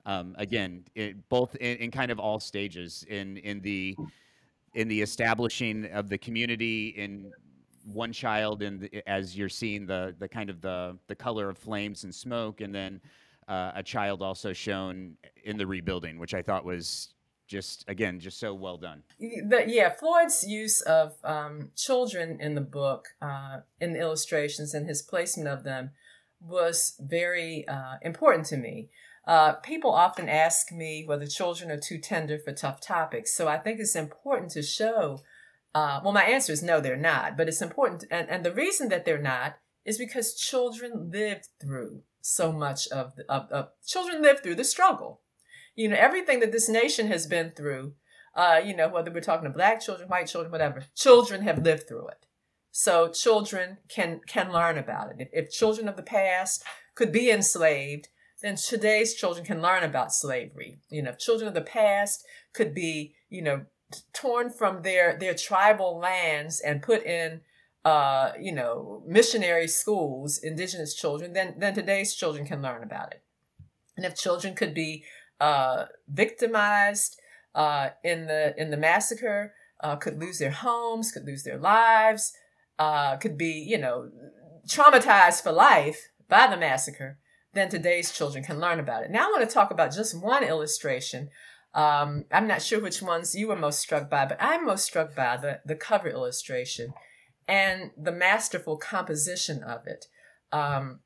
um, 0.06 0.34
again, 0.38 0.86
it, 0.96 1.28
both 1.28 1.56
in, 1.56 1.78
in 1.78 1.92
kind 1.92 2.10
of 2.10 2.20
all 2.20 2.40
stages 2.40 3.06
in 3.10 3.38
in 3.38 3.60
the 3.60 3.98
in 4.76 4.88
the 4.88 5.02
establishing 5.02 5.86
of 5.92 6.08
the 6.08 6.18
community 6.18 6.90
in 6.90 7.32
one 7.84 8.12
child 8.12 8.62
and 8.62 8.90
as 9.08 9.38
you're 9.38 9.50
seeing 9.50 9.86
the 9.86 10.16
the 10.20 10.28
kind 10.28 10.50
of 10.50 10.62
the 10.62 10.98
the 11.08 11.16
color 11.16 11.50
of 11.50 11.58
flames 11.58 12.04
and 12.04 12.14
smoke 12.14 12.62
and 12.62 12.74
then 12.74 13.02
uh, 13.48 13.72
a 13.76 13.84
child 13.84 14.22
also 14.22 14.54
shown 14.54 15.16
in 15.44 15.58
the 15.58 15.68
rebuilding 15.68 16.18
which 16.18 16.34
i 16.34 16.42
thought 16.42 16.64
was 16.64 17.14
just 17.48 17.84
again 17.88 18.20
just 18.20 18.40
so 18.40 18.54
well 18.54 18.78
done 18.78 19.04
the, 19.20 19.66
yeah 19.68 19.90
floyd's 19.90 20.46
use 20.48 20.82
of 20.82 21.16
um, 21.24 21.72
children 21.76 22.40
in 22.40 22.56
the 22.56 22.62
book 22.62 23.10
uh, 23.22 23.60
in 23.82 23.94
the 23.94 24.00
illustrations 24.00 24.74
and 24.74 24.88
his 24.88 25.02
placement 25.02 25.50
of 25.50 25.64
them 25.64 25.92
was 26.40 26.96
very 27.00 27.68
uh, 27.68 27.96
important 28.02 28.46
to 28.46 28.58
me 28.58 28.90
uh, 29.26 29.54
people 29.54 29.92
often 29.92 30.28
ask 30.28 30.72
me 30.72 31.04
whether 31.06 31.26
children 31.26 31.72
are 31.72 31.80
too 31.80 31.98
tender 31.98 32.38
for 32.38 32.52
tough 32.52 32.82
topics. 32.82 33.36
So 33.36 33.48
I 33.48 33.58
think 33.58 33.80
it's 33.80 33.96
important 33.96 34.52
to 34.52 34.62
show. 34.62 35.22
Uh, 35.76 36.00
well, 36.04 36.14
my 36.14 36.24
answer 36.24 36.54
is 36.54 36.62
no, 36.62 36.80
they're 36.80 36.96
not. 36.96 37.36
But 37.38 37.48
it's 37.48 37.62
important, 37.62 38.06
and, 38.12 38.30
and 38.30 38.46
the 38.46 38.54
reason 38.54 38.90
that 38.90 39.06
they're 39.06 39.22
not 39.22 39.58
is 39.86 39.98
because 39.98 40.36
children 40.36 41.10
lived 41.12 41.48
through 41.60 42.04
so 42.22 42.52
much 42.52 42.88
of, 42.88 43.16
the, 43.16 43.30
of, 43.30 43.52
of 43.52 43.70
children 43.86 44.22
lived 44.22 44.44
through 44.44 44.56
the 44.56 44.64
struggle. 44.64 45.22
You 45.76 45.90
know, 45.90 45.98
everything 45.98 46.40
that 46.40 46.52
this 46.52 46.70
nation 46.70 47.08
has 47.08 47.28
been 47.28 47.52
through, 47.52 47.94
uh, 48.36 48.62
you 48.64 48.76
know, 48.76 48.88
whether 48.88 49.12
we're 49.12 49.22
talking 49.22 49.46
to 49.46 49.54
black 49.54 49.82
children, 49.82 50.08
white 50.08 50.28
children, 50.28 50.52
whatever, 50.52 50.84
children 50.96 51.42
have 51.42 51.64
lived 51.64 51.88
through 51.88 52.08
it. 52.10 52.26
So 52.72 53.10
children 53.10 53.78
can 53.88 54.22
can 54.26 54.52
learn 54.52 54.78
about 54.78 55.12
it. 55.12 55.18
If, 55.20 55.46
if 55.46 55.52
children 55.52 55.88
of 55.88 55.96
the 55.96 56.04
past 56.04 56.64
could 56.96 57.12
be 57.12 57.30
enslaved, 57.30 58.08
then 58.42 58.56
today's 58.56 59.14
children 59.14 59.46
can 59.46 59.62
learn 59.62 59.84
about 59.84 60.14
slavery. 60.14 60.80
You 60.90 61.04
know, 61.04 61.14
children 61.14 61.48
of 61.48 61.54
the 61.54 61.62
past 61.62 62.26
could 62.54 62.74
be, 62.74 63.16
you 63.30 63.42
know, 63.42 63.66
torn 64.14 64.50
from 64.50 64.82
their 64.82 65.18
their 65.18 65.34
tribal 65.34 65.98
lands 65.98 66.60
and 66.60 66.82
put 66.82 67.04
in 67.06 67.42
uh, 67.86 68.32
you 68.40 68.54
know, 68.54 69.04
missionary 69.06 69.68
schools, 69.68 70.38
indigenous 70.38 70.96
children, 70.96 71.34
then 71.34 71.56
then 71.58 71.74
today's 71.74 72.16
children 72.16 72.46
can 72.46 72.62
learn 72.62 72.82
about 72.82 73.12
it. 73.12 73.22
And 73.98 74.06
if 74.06 74.16
children 74.16 74.56
could 74.56 74.74
be 74.74 75.04
uh, 75.40 75.86
victimized 76.08 77.20
uh, 77.54 77.90
in 78.04 78.28
the 78.28 78.54
in 78.58 78.72
the 78.72 78.78
massacre, 78.78 79.54
uh, 79.82 79.98
could 79.98 80.20
lose 80.20 80.40
their 80.40 80.52
homes, 80.52 81.12
could 81.12 81.26
lose 81.26 81.44
their 81.44 81.58
lives, 81.58 82.34
uh, 82.80 83.18
could 83.18 83.38
be 83.38 83.52
you 83.52 83.78
know 83.78 84.10
traumatized 84.68 85.44
for 85.44 85.52
life 85.52 86.10
by 86.30 86.48
the 86.48 86.56
massacre, 86.56 87.18
then 87.54 87.68
today's 87.68 88.14
children 88.14 88.46
can 88.46 88.62
learn 88.62 88.80
about 88.80 89.04
it. 89.04 89.12
Now 89.12 89.28
I 89.28 89.32
want 89.32 89.48
to 89.48 89.54
talk 89.54 89.72
about 89.72 89.94
just 89.94 90.20
one 90.20 90.44
illustration. 90.44 91.30
Um, 91.74 92.26
I'm 92.32 92.48
not 92.48 92.62
sure 92.62 92.80
which 92.80 93.02
ones 93.02 93.34
you 93.34 93.48
were 93.48 93.56
most 93.56 93.80
struck 93.80 94.10
by, 94.10 94.26
but 94.26 94.38
I'm 94.40 94.66
most 94.66 94.86
struck 94.86 95.16
by 95.16 95.38
the, 95.38 95.60
the 95.66 95.76
cover 95.76 96.08
illustration 96.08 96.94
and 97.48 97.92
the 97.98 98.12
masterful 98.12 98.78
composition 98.78 99.64
of 99.64 99.88
it. 99.88 100.08
Um, 100.52 101.00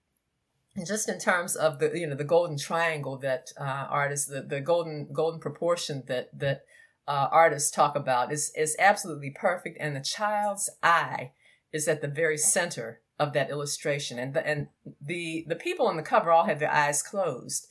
just 0.86 1.10
in 1.10 1.20
terms 1.20 1.56
of 1.56 1.80
the 1.80 1.98
you 1.98 2.06
know 2.06 2.16
the 2.16 2.24
golden 2.24 2.58
triangle 2.58 3.18
that 3.18 3.52
uh, 3.60 3.88
artists 3.90 4.28
the, 4.28 4.42
the 4.42 4.62
golden 4.62 5.08
golden 5.12 5.40
proportion 5.40 6.04
that 6.08 6.30
that 6.38 6.66
uh, 7.08 7.30
artists 7.32 7.72
talk 7.72 7.96
about 7.96 8.32
is 8.32 8.52
is 8.56 8.76
absolutely 8.78 9.32
perfect, 9.32 9.78
and 9.80 9.96
the 9.96 10.02
child's 10.02 10.70
eye 10.84 11.32
is 11.72 11.88
at 11.88 12.02
the 12.02 12.08
very 12.08 12.38
center 12.38 13.02
of 13.20 13.34
that 13.34 13.50
illustration, 13.50 14.20
and 14.20 14.34
the, 14.34 14.46
and 14.46 14.68
the 15.02 15.46
the 15.48 15.56
people 15.56 15.88
on 15.88 15.98
the 15.98 16.04
cover 16.04 16.32
all 16.32 16.46
have 16.46 16.60
their 16.60 16.72
eyes 16.72 17.02
closed, 17.02 17.68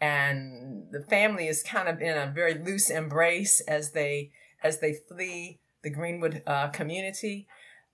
and 0.00 0.86
the 0.90 1.02
family 1.02 1.46
is 1.48 1.62
kind 1.62 1.88
of 1.88 2.00
in 2.00 2.16
a 2.16 2.32
very 2.34 2.54
loose 2.54 2.90
embrace 2.90 3.60
as 3.62 3.92
they 3.92 4.32
as 4.62 4.80
they 4.80 4.92
flee 4.92 5.60
the 5.82 5.90
Greenwood 5.90 6.42
uh, 6.46 6.68
community 6.68 7.46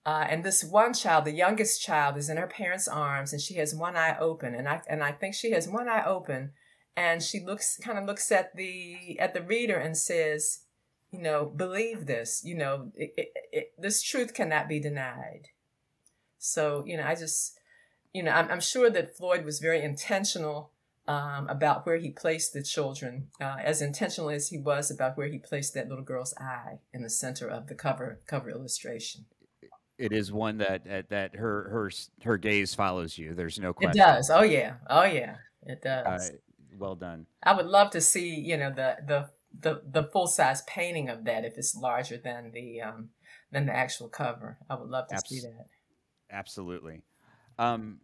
uh, 0.07 0.25
and 0.29 0.41
this 0.41 0.63
one 0.63 0.93
child, 0.93 1.25
the 1.25 1.33
youngest 1.33 1.81
child, 1.81 2.15
is 2.15 2.29
in 2.29 2.37
her 2.37 2.47
parents' 2.47 2.87
arms, 2.87 3.33
and 3.33 3.41
she 3.41 3.55
has 3.55 3.75
one 3.75 3.97
eye 3.97 4.17
open, 4.17 4.55
and 4.55 4.65
I 4.65 4.81
and 4.87 5.03
I 5.03 5.11
think 5.11 5.35
she 5.35 5.51
has 5.51 5.67
one 5.67 5.89
eye 5.89 6.05
open, 6.05 6.53
and 6.95 7.21
she 7.21 7.41
looks 7.41 7.75
kind 7.75 7.97
of 7.97 8.05
looks 8.05 8.31
at 8.31 8.55
the 8.55 9.19
at 9.19 9.33
the 9.33 9.41
reader 9.41 9.75
and 9.75 9.97
says, 9.97 10.59
you 11.11 11.21
know, 11.21 11.43
believe 11.43 12.05
this, 12.05 12.41
you 12.45 12.55
know, 12.55 12.89
it, 12.95 13.11
it, 13.17 13.33
it, 13.51 13.71
this 13.77 14.01
truth 14.01 14.33
cannot 14.33 14.69
be 14.69 14.79
denied. 14.79 15.49
So 16.37 16.85
you 16.87 16.95
know, 16.95 17.03
I 17.03 17.15
just, 17.15 17.59
you 18.13 18.23
know, 18.23 18.31
I'm, 18.31 18.49
I'm 18.49 18.61
sure 18.61 18.89
that 18.89 19.17
Floyd 19.17 19.43
was 19.43 19.59
very 19.59 19.81
intentional 19.83 20.71
um, 21.07 21.47
about 21.47 21.85
where 21.85 21.97
he 21.97 22.11
placed 22.11 22.53
the 22.53 22.63
children, 22.63 23.27
uh, 23.39 23.57
as 23.63 23.81
intentional 23.81 24.29
as 24.29 24.49
he 24.49 24.57
was 24.57 24.91
about 24.91 25.17
where 25.17 25.27
he 25.27 25.37
placed 25.37 25.73
that 25.73 25.87
little 25.89 26.03
girl's 26.03 26.33
eye 26.37 26.79
in 26.93 27.01
the 27.01 27.09
center 27.09 27.47
of 27.47 27.67
the 27.67 27.75
cover 27.75 28.19
cover 28.27 28.49
illustration 28.49 29.25
it 29.97 30.11
is 30.11 30.31
one 30.31 30.57
that 30.59 31.09
that 31.09 31.35
her 31.35 31.69
her 31.69 31.91
her 32.23 32.37
gaze 32.37 32.75
follows 32.75 33.17
you. 33.17 33.33
There's 33.33 33.59
no 33.59 33.73
question. 33.73 33.99
It 33.99 34.03
does. 34.03 34.29
Oh 34.29 34.43
yeah. 34.43 34.75
Oh 34.89 35.03
yeah. 35.03 35.37
It 35.63 35.81
does. 35.81 36.29
Uh, 36.29 36.33
well 36.77 36.95
done. 36.95 37.25
I 37.43 37.55
would 37.55 37.65
love 37.65 37.91
to 37.91 38.01
see 38.01 38.35
you 38.35 38.57
know 38.57 38.69
the 38.69 38.97
the 39.05 39.29
the, 39.59 39.81
the 39.89 40.03
full 40.03 40.27
size 40.27 40.61
painting 40.63 41.09
of 41.09 41.23
that 41.23 41.43
if 41.43 41.57
it's 41.57 41.75
larger 41.75 42.17
than 42.17 42.51
the 42.53 42.81
um 42.81 43.09
than 43.51 43.65
the 43.65 43.75
actual 43.75 44.07
cover. 44.07 44.57
I 44.69 44.75
would 44.75 44.89
love 44.89 45.07
to 45.09 45.15
Abs- 45.15 45.29
see 45.29 45.39
that. 45.41 45.67
Absolutely. 46.29 47.01
Um, 47.57 48.01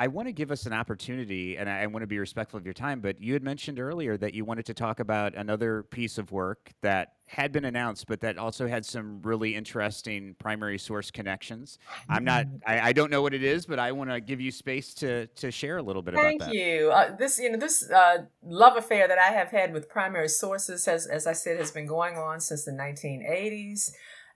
I 0.00 0.06
want 0.06 0.28
to 0.28 0.32
give 0.32 0.50
us 0.50 0.64
an 0.64 0.72
opportunity, 0.72 1.58
and 1.58 1.68
I 1.68 1.86
want 1.86 2.04
to 2.04 2.06
be 2.06 2.18
respectful 2.18 2.56
of 2.56 2.64
your 2.64 2.72
time. 2.72 3.00
But 3.00 3.20
you 3.20 3.34
had 3.34 3.42
mentioned 3.42 3.78
earlier 3.78 4.16
that 4.16 4.32
you 4.32 4.46
wanted 4.46 4.64
to 4.64 4.72
talk 4.72 4.98
about 4.98 5.34
another 5.34 5.82
piece 5.82 6.16
of 6.16 6.32
work 6.32 6.70
that 6.80 7.16
had 7.26 7.52
been 7.52 7.66
announced, 7.66 8.06
but 8.06 8.22
that 8.22 8.38
also 8.38 8.66
had 8.66 8.86
some 8.86 9.20
really 9.20 9.54
interesting 9.54 10.34
primary 10.38 10.78
source 10.78 11.10
connections. 11.10 11.78
I'm 12.08 12.24
not, 12.24 12.46
I, 12.66 12.80
I 12.80 12.92
don't 12.94 13.10
know 13.10 13.20
what 13.20 13.34
it 13.34 13.42
is, 13.42 13.66
but 13.66 13.78
I 13.78 13.92
want 13.92 14.08
to 14.08 14.22
give 14.22 14.40
you 14.40 14.50
space 14.50 14.94
to 14.94 15.26
to 15.26 15.50
share 15.50 15.76
a 15.76 15.82
little 15.82 16.00
bit 16.00 16.14
Thank 16.14 16.40
about 16.40 16.46
that. 16.46 16.56
Thank 16.56 16.66
you. 16.66 16.90
Uh, 16.90 17.14
this, 17.14 17.38
you 17.38 17.52
know, 17.52 17.58
this 17.58 17.90
uh, 17.90 18.24
love 18.42 18.78
affair 18.78 19.06
that 19.06 19.18
I 19.18 19.32
have 19.32 19.48
had 19.48 19.74
with 19.74 19.90
primary 19.90 20.28
sources 20.28 20.86
has, 20.86 21.06
as 21.06 21.26
I 21.26 21.34
said, 21.34 21.58
has 21.58 21.72
been 21.72 21.86
going 21.86 22.16
on 22.16 22.40
since 22.40 22.64
the 22.64 22.72
1980s, 22.72 23.90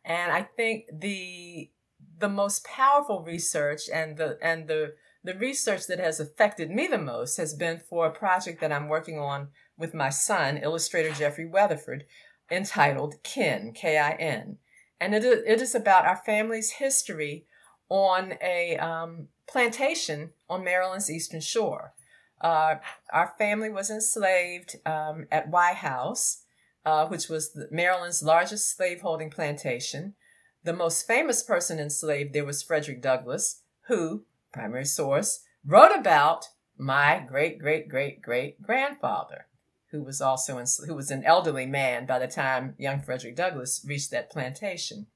and 0.05 0.31
I 0.31 0.42
think 0.42 0.90
the 0.92 1.70
the 2.18 2.29
most 2.29 2.66
powerful 2.66 3.22
research 3.22 3.88
and 3.90 4.18
the 4.18 4.37
and 4.42 4.68
the 4.68 4.92
the 5.24 5.34
research 5.34 5.87
that 5.87 5.98
has 5.98 6.20
affected 6.20 6.70
me 6.70 6.87
the 6.87 6.98
most 6.98 7.38
has 7.38 7.54
been 7.54 7.80
for 7.88 8.06
a 8.06 8.12
project 8.12 8.60
that 8.60 8.70
I'm 8.70 8.88
working 8.88 9.18
on 9.18 9.48
with 9.76 9.94
my 9.94 10.10
son, 10.10 10.58
illustrator 10.58 11.12
Jeffrey 11.12 11.46
Weatherford, 11.46 12.04
entitled 12.50 13.22
Kin, 13.22 13.72
K 13.72 13.98
I 13.98 14.12
N. 14.12 14.58
And 15.00 15.14
it, 15.14 15.24
is 15.24 15.74
about 15.74 16.04
our 16.04 16.20
family's 16.24 16.72
history 16.72 17.46
on 17.88 18.34
a 18.42 18.76
um, 18.76 19.28
plantation 19.48 20.30
on 20.48 20.62
Maryland's 20.62 21.10
Eastern 21.10 21.40
Shore. 21.40 21.94
Uh, 22.40 22.76
our 23.12 23.32
family 23.38 23.70
was 23.70 23.90
enslaved 23.90 24.76
um, 24.84 25.26
at 25.32 25.48
Wye 25.48 25.72
House, 25.72 26.42
uh, 26.84 27.06
which 27.06 27.28
was 27.28 27.58
Maryland's 27.70 28.22
largest 28.22 28.76
slaveholding 28.76 29.30
plantation. 29.30 30.14
The 30.62 30.74
most 30.74 31.06
famous 31.06 31.42
person 31.42 31.78
enslaved 31.78 32.34
there 32.34 32.44
was 32.44 32.62
Frederick 32.62 33.00
Douglass, 33.00 33.62
who, 33.88 34.24
primary 34.55 34.85
source, 34.87 35.40
wrote 35.67 35.93
about 35.95 36.47
my 36.79 37.23
great 37.29 37.59
great 37.59 37.88
great 37.88 38.23
great 38.23 38.62
grandfather, 38.62 39.47
who 39.90 40.03
was 40.03 40.21
also 40.21 40.59
in, 40.59 40.67
who 40.87 40.95
was 40.95 41.11
an 41.11 41.25
elderly 41.25 41.67
man 41.67 42.07
by 42.07 42.19
the 42.19 42.27
time 42.29 42.75
young 42.79 43.03
Frederick 43.03 43.37
Douglass 43.37 43.85
reached 43.87 44.11
that 44.12 44.31
plantation. 44.31 45.07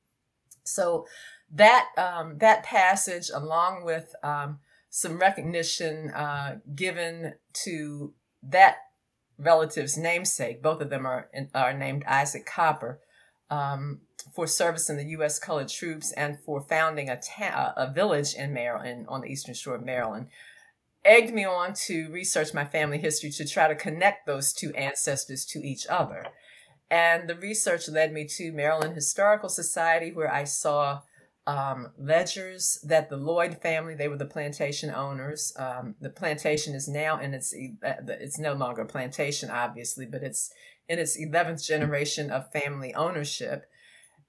So 0.64 1.06
that 1.50 1.86
um, 1.96 2.38
that 2.38 2.62
passage, 2.64 3.30
along 3.32 3.84
with 3.84 4.14
um, 4.22 4.58
some 4.90 5.18
recognition 5.18 6.10
uh, 6.10 6.58
given 6.74 7.34
to 7.64 8.12
that 8.42 8.76
relative's 9.38 9.96
namesake, 9.96 10.62
both 10.62 10.80
of 10.80 10.90
them 10.90 11.06
are 11.06 11.30
are 11.54 11.72
named 11.72 12.04
Isaac 12.06 12.44
Copper. 12.44 13.00
Um, 13.50 14.00
for 14.38 14.46
service 14.46 14.88
in 14.88 14.96
the 14.96 15.10
U.S. 15.16 15.36
colored 15.36 15.68
troops 15.68 16.12
and 16.12 16.38
for 16.38 16.60
founding 16.60 17.10
a, 17.10 17.20
ta- 17.20 17.72
a 17.76 17.92
village 17.92 18.34
in 18.34 18.54
Maryland 18.54 19.04
on 19.08 19.22
the 19.22 19.26
eastern 19.26 19.52
shore 19.52 19.74
of 19.74 19.84
Maryland, 19.84 20.28
egged 21.04 21.34
me 21.34 21.44
on 21.44 21.74
to 21.74 22.08
research 22.12 22.54
my 22.54 22.64
family 22.64 22.98
history 22.98 23.30
to 23.30 23.44
try 23.44 23.66
to 23.66 23.74
connect 23.74 24.28
those 24.28 24.52
two 24.52 24.72
ancestors 24.74 25.44
to 25.44 25.58
each 25.66 25.88
other. 25.88 26.24
And 26.88 27.28
the 27.28 27.34
research 27.34 27.88
led 27.88 28.12
me 28.12 28.26
to 28.36 28.52
Maryland 28.52 28.94
Historical 28.94 29.48
Society, 29.48 30.12
where 30.12 30.32
I 30.32 30.44
saw 30.44 31.00
um, 31.48 31.90
ledgers 31.98 32.78
that 32.84 33.10
the 33.10 33.16
Lloyd 33.16 33.60
family, 33.60 33.96
they 33.96 34.06
were 34.06 34.18
the 34.18 34.24
plantation 34.24 34.94
owners. 34.94 35.52
Um, 35.58 35.96
the 36.00 36.10
plantation 36.10 36.76
is 36.76 36.86
now 36.86 37.18
in 37.18 37.34
its, 37.34 37.52
uh, 37.52 37.94
it's 38.06 38.38
no 38.38 38.52
longer 38.52 38.82
a 38.82 38.86
plantation, 38.86 39.50
obviously, 39.50 40.06
but 40.06 40.22
it's 40.22 40.52
in 40.88 41.00
its 41.00 41.20
11th 41.20 41.66
generation 41.66 42.30
of 42.30 42.52
family 42.52 42.94
ownership 42.94 43.66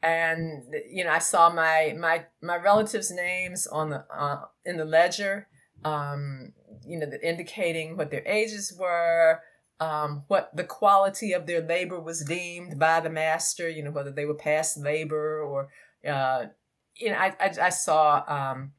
and 0.02 0.64
you 0.90 1.04
know 1.04 1.12
i 1.12 1.20
saw 1.20 1.52
my 1.52 1.96
my 2.00 2.26
my 2.42 2.56
relatives 2.56 3.12
names 3.12 3.68
on 3.68 3.90
the 3.90 4.06
uh, 4.14 4.46
in 4.66 4.78
the 4.78 4.86
ledger 4.86 5.48
um 5.84 6.54
you 6.86 6.98
know 6.98 7.10
indicating 7.24 7.98
what 7.98 8.12
their 8.12 8.26
ages 8.26 8.74
were 8.80 9.40
um, 9.80 10.24
what 10.28 10.56
the 10.56 10.64
quality 10.64 11.34
of 11.34 11.46
their 11.46 11.62
labor 11.62 12.00
was 12.00 12.24
deemed 12.26 12.78
by 12.78 13.00
the 13.00 13.10
master, 13.10 13.70
you 13.70 13.84
know, 13.84 13.92
whether 13.92 14.12
they 14.12 14.26
were 14.26 14.34
past 14.34 14.78
labor 14.78 15.42
or, 15.42 15.70
uh, 16.08 16.48
you 16.96 17.10
know, 17.10 17.18
I, 17.18 17.34
I, 17.40 17.54
I 17.62 17.70
saw 17.70 18.24
um, 18.28 18.74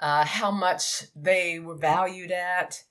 uh, 0.00 0.24
how 0.24 0.50
much 0.50 1.04
they 1.14 1.58
were 1.58 1.76
valued 1.76 2.32
at. 2.32 2.82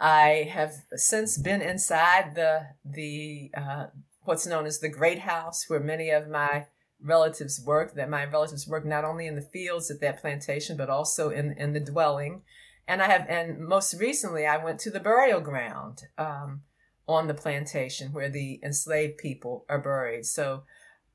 I 0.00 0.48
have 0.52 0.74
since 0.94 1.38
been 1.38 1.60
inside 1.60 2.34
the 2.34 2.68
the 2.84 3.50
uh, 3.56 3.86
what's 4.28 4.46
known 4.46 4.66
as 4.66 4.78
the 4.78 4.90
Great 4.90 5.20
House, 5.20 5.64
where 5.68 5.80
many 5.80 6.10
of 6.10 6.28
my 6.28 6.66
relatives 7.02 7.60
worked. 7.64 7.96
That 7.96 8.10
my 8.10 8.26
relatives 8.26 8.68
worked 8.68 8.86
not 8.86 9.04
only 9.04 9.26
in 9.26 9.34
the 9.34 9.42
fields 9.42 9.90
at 9.90 10.00
that 10.00 10.20
plantation, 10.20 10.76
but 10.76 10.90
also 10.90 11.30
in 11.30 11.52
in 11.52 11.72
the 11.72 11.80
dwelling. 11.80 12.42
And 12.86 13.02
I 13.02 13.06
have, 13.06 13.26
and 13.28 13.58
most 13.58 13.94
recently, 14.00 14.46
I 14.46 14.62
went 14.62 14.80
to 14.80 14.90
the 14.90 15.00
burial 15.00 15.40
ground 15.40 16.04
um, 16.16 16.62
on 17.06 17.26
the 17.26 17.34
plantation 17.34 18.12
where 18.12 18.30
the 18.30 18.60
enslaved 18.62 19.18
people 19.18 19.66
are 19.68 19.78
buried. 19.78 20.24
So 20.24 20.62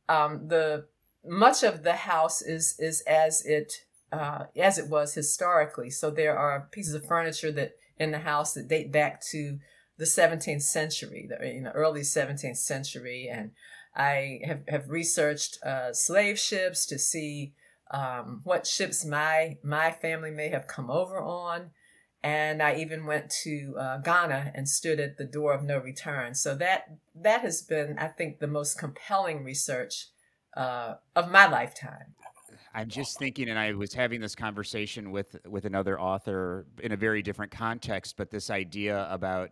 um, 0.09 0.47
the 0.47 0.87
much 1.25 1.63
of 1.63 1.83
the 1.83 1.93
house 1.93 2.41
is 2.41 2.75
is 2.79 3.01
as 3.01 3.45
it 3.45 3.85
uh, 4.11 4.45
as 4.57 4.77
it 4.77 4.89
was 4.89 5.13
historically. 5.13 5.91
So 5.91 6.09
there 6.09 6.37
are 6.37 6.67
pieces 6.71 6.95
of 6.95 7.05
furniture 7.05 7.51
that 7.51 7.73
in 7.97 8.11
the 8.11 8.19
house 8.19 8.53
that 8.53 8.67
date 8.67 8.91
back 8.91 9.21
to 9.31 9.59
the 9.97 10.05
17th 10.05 10.63
century, 10.63 11.27
the 11.29 11.47
you 11.47 11.61
know, 11.61 11.71
early 11.71 12.01
17th 12.01 12.57
century, 12.57 13.29
and 13.31 13.51
I 13.95 14.39
have, 14.43 14.63
have 14.67 14.89
researched 14.89 15.63
uh, 15.63 15.93
slave 15.93 16.39
ships 16.39 16.85
to 16.87 16.97
see 16.97 17.53
um, 17.91 18.41
what 18.43 18.65
ships 18.65 19.05
my 19.05 19.57
my 19.63 19.91
family 19.91 20.31
may 20.31 20.49
have 20.49 20.67
come 20.67 20.89
over 20.89 21.21
on, 21.21 21.71
and 22.23 22.61
I 22.61 22.75
even 22.75 23.05
went 23.05 23.29
to 23.43 23.75
uh, 23.79 23.97
Ghana 23.97 24.51
and 24.55 24.67
stood 24.67 24.99
at 24.99 25.17
the 25.17 25.25
door 25.25 25.53
of 25.53 25.63
no 25.63 25.77
return. 25.77 26.33
So 26.33 26.55
that 26.55 26.85
that 27.13 27.41
has 27.41 27.61
been, 27.61 27.99
I 27.99 28.07
think, 28.07 28.39
the 28.39 28.47
most 28.47 28.79
compelling 28.79 29.43
research 29.43 30.07
uh, 30.57 30.95
of 31.15 31.29
my 31.29 31.47
lifetime. 31.47 32.15
I'm 32.73 32.89
just 32.89 33.19
thinking, 33.19 33.49
and 33.49 33.59
I 33.59 33.73
was 33.73 33.93
having 33.93 34.21
this 34.21 34.33
conversation 34.33 35.11
with 35.11 35.35
with 35.45 35.65
another 35.65 35.99
author 35.99 36.65
in 36.81 36.91
a 36.93 36.97
very 36.97 37.21
different 37.21 37.51
context, 37.51 38.15
but 38.17 38.31
this 38.31 38.49
idea 38.49 39.07
about 39.11 39.51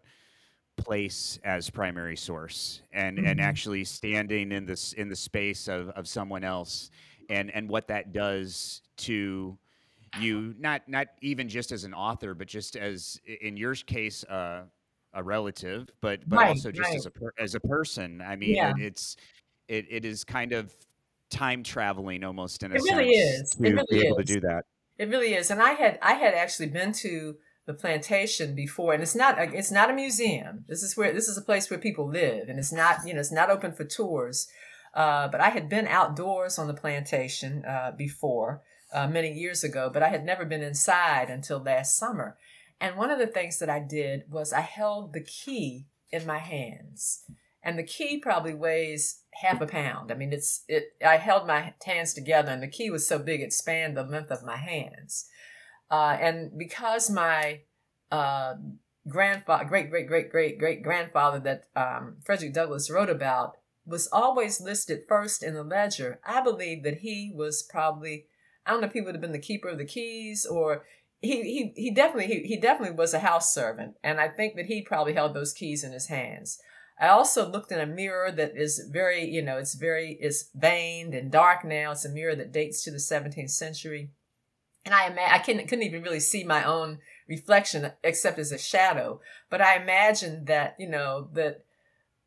place 0.78 1.40
as 1.44 1.70
primary 1.70 2.18
source 2.18 2.82
and 2.92 3.18
mm-hmm. 3.18 3.28
and 3.28 3.42
actually 3.42 3.84
standing 3.84 4.52
in 4.52 4.66
this 4.66 4.94
in 4.94 5.10
the 5.10 5.16
space 5.16 5.68
of 5.68 5.90
of 5.90 6.08
someone 6.08 6.44
else 6.44 6.90
and 7.30 7.52
and 7.52 7.70
what 7.70 7.88
that 7.88 8.14
does 8.14 8.82
to 8.98 9.58
you 10.20 10.56
not 10.60 10.82
not 10.88 11.08
even 11.22 11.48
just 11.48 11.72
as 11.72 11.84
an 11.84 11.94
author 11.94 12.34
but 12.34 12.48
just 12.48 12.76
as 12.76 13.20
in 13.42 13.58
your 13.58 13.76
case 13.76 14.24
uh, 14.26 14.64
a 15.14 15.24
relative 15.24 15.90
but 16.02 16.28
but 16.28 16.40
right, 16.40 16.50
also 16.50 16.72
just 16.72 16.90
right. 16.90 16.98
as 16.98 17.06
a 17.06 17.12
per, 17.12 17.32
as 17.38 17.54
a 17.56 17.60
person 17.60 18.22
i 18.22 18.36
mean 18.36 18.56
yeah. 18.56 18.72
it, 18.72 18.82
it's 18.82 19.18
it, 19.68 19.86
it 19.90 20.06
is 20.06 20.24
kind 20.24 20.52
of 20.52 20.74
time 21.32 21.64
traveling 21.64 22.24
almost 22.24 22.62
in 22.62 22.72
a 22.72 22.76
it 22.76 22.82
really 22.82 23.16
sense 23.16 23.42
is. 23.42 23.56
to 23.56 23.64
it 23.64 23.74
really 23.74 23.88
be 23.90 24.06
able 24.06 24.18
to 24.18 24.24
do 24.24 24.42
that. 24.42 24.66
It 24.98 25.10
really 25.10 25.34
is. 25.34 25.50
And 25.50 25.62
I 25.62 25.72
had 25.72 25.98
I 26.02 26.14
had 26.14 26.36
actually 26.36 26.68
been 26.68 26.92
to 26.94 27.38
the 27.72 27.80
plantation 27.80 28.56
before, 28.56 28.94
and 28.94 29.02
it's 29.02 29.16
not 29.16 29.40
a, 29.40 29.44
it's 29.54 29.72
not 29.72 29.90
a 29.90 29.94
museum. 29.94 30.66
This 30.68 30.84
is 30.84 30.98
where 30.98 31.14
this 31.14 31.28
is 31.28 31.38
a 31.38 31.42
place 31.42 31.70
where 31.70 31.80
people 31.80 32.08
live, 32.08 32.50
and 32.50 32.60
it's 32.60 32.72
not 32.72 33.06
you 33.06 33.14
know 33.14 33.20
it's 33.20 33.32
not 33.32 33.50
open 33.50 33.72
for 33.72 33.86
tours. 33.86 34.48
Uh, 34.94 35.28
but 35.30 35.40
I 35.40 35.50
had 35.50 35.70
been 35.70 35.88
outdoors 35.88 36.60
on 36.60 36.68
the 36.68 36.74
plantation 36.74 37.64
uh, 37.66 37.92
before 37.98 38.62
uh, 38.94 39.08
many 39.08 39.32
years 39.32 39.64
ago, 39.64 39.90
but 39.92 40.04
I 40.04 40.10
had 40.10 40.26
never 40.26 40.44
been 40.44 40.62
inside 40.62 41.30
until 41.30 41.60
last 41.60 41.98
summer. 41.98 42.38
And 42.82 42.98
one 42.98 43.10
of 43.10 43.18
the 43.18 43.28
things 43.28 43.60
that 43.60 43.70
I 43.70 43.80
did 43.80 44.24
was 44.30 44.52
I 44.52 44.62
held 44.62 45.14
the 45.14 45.24
key 45.24 45.86
in 46.12 46.26
my 46.26 46.40
hands 46.40 47.24
and 47.64 47.78
the 47.78 47.84
key 47.84 48.18
probably 48.18 48.54
weighs 48.54 49.22
half 49.34 49.62
a 49.62 49.68
pound. 49.68 50.12
I 50.12 50.16
mean, 50.16 50.34
it's 50.34 50.64
it. 50.68 50.94
I 51.06 51.18
held 51.18 51.48
my 51.48 51.74
hands 51.86 52.14
together, 52.14 52.50
and 52.52 52.64
the 52.64 52.68
key 52.68 52.90
was 52.90 53.08
so 53.08 53.20
big 53.20 53.42
it 53.42 53.54
spanned 53.54 53.96
the 53.96 54.04
length 54.04 54.32
of 54.32 54.44
my 54.44 54.58
hands. 54.58 55.28
Uh, 55.92 56.18
and 56.20 56.58
because 56.58 57.10
my 57.10 57.60
uh, 58.12 58.56
grandfather, 59.08 59.66
great 59.66 59.90
great 59.90 60.08
great 60.08 60.32
great 60.32 60.58
great 60.58 60.82
grandfather 60.82 61.40
that 61.40 61.66
um, 61.76 62.16
Frederick 62.24 62.54
Douglass 62.54 62.90
wrote 62.90 63.10
about 63.10 63.58
was 63.86 64.08
always 64.12 64.62
listed 64.62 65.02
first 65.08 65.44
in 65.44 65.54
the 65.54 65.64
ledger, 65.64 66.20
I 66.26 66.42
believe 66.42 66.84
that 66.84 67.00
he 67.00 67.32
was 67.36 67.62
probably 67.62 68.28
I 68.66 68.72
don't 68.72 68.82
know 68.82 68.88
if 68.88 68.94
he 68.94 69.02
would 69.02 69.16
have 69.16 69.22
been 69.22 69.34
the 69.34 69.40
keeper 69.40 69.68
of 69.68 69.78
the 69.78 69.86
keys 69.86 70.46
or 70.46 70.86
he 71.20 71.44
he 71.44 71.74
he 71.76 71.92
definitely 71.92 72.28
he, 72.28 72.48
he 72.48 72.58
definitely 72.58 72.96
was 72.96 73.14
a 73.14 73.20
house 73.20 73.54
servant, 73.54 73.96
and 74.02 74.22
I 74.22 74.30
think 74.30 74.56
that 74.56 74.68
he 74.68 74.82
probably 74.82 75.14
held 75.14 75.34
those 75.34 75.54
keys 75.54 75.84
in 75.84 75.92
his 75.92 76.08
hands. 76.08 76.58
I 77.02 77.08
also 77.08 77.50
looked 77.50 77.72
in 77.72 77.80
a 77.80 77.88
mirror 77.88 78.32
that 78.32 78.56
is 78.56 78.88
very, 78.92 79.28
you 79.28 79.42
know, 79.42 79.58
it's 79.58 79.74
very, 79.74 80.20
it's 80.22 80.52
veined 80.54 81.16
and 81.16 81.32
dark 81.32 81.66
now. 81.66 81.92
It's 81.92 82.06
a 82.06 82.10
mirror 82.10 82.36
that 82.36 82.52
dates 82.52 82.84
to 82.84 82.92
the 82.92 82.98
17th 82.98 83.50
century. 83.50 84.12
And 84.86 84.94
I, 84.94 85.08
ima- 85.08 85.30
I 85.30 85.40
couldn't, 85.40 85.68
couldn't 85.68 85.86
even 85.86 86.02
really 86.02 86.20
see 86.20 86.44
my 86.44 86.64
own 86.64 87.00
reflection 87.28 87.92
except 88.04 88.40
as 88.40 88.52
a 88.52 88.58
shadow. 88.58 89.22
But 89.50 89.62
I 89.62 89.82
imagined 89.82 90.48
that, 90.48 90.76
you 90.80 90.90
know, 90.90 91.30
that 91.34 91.64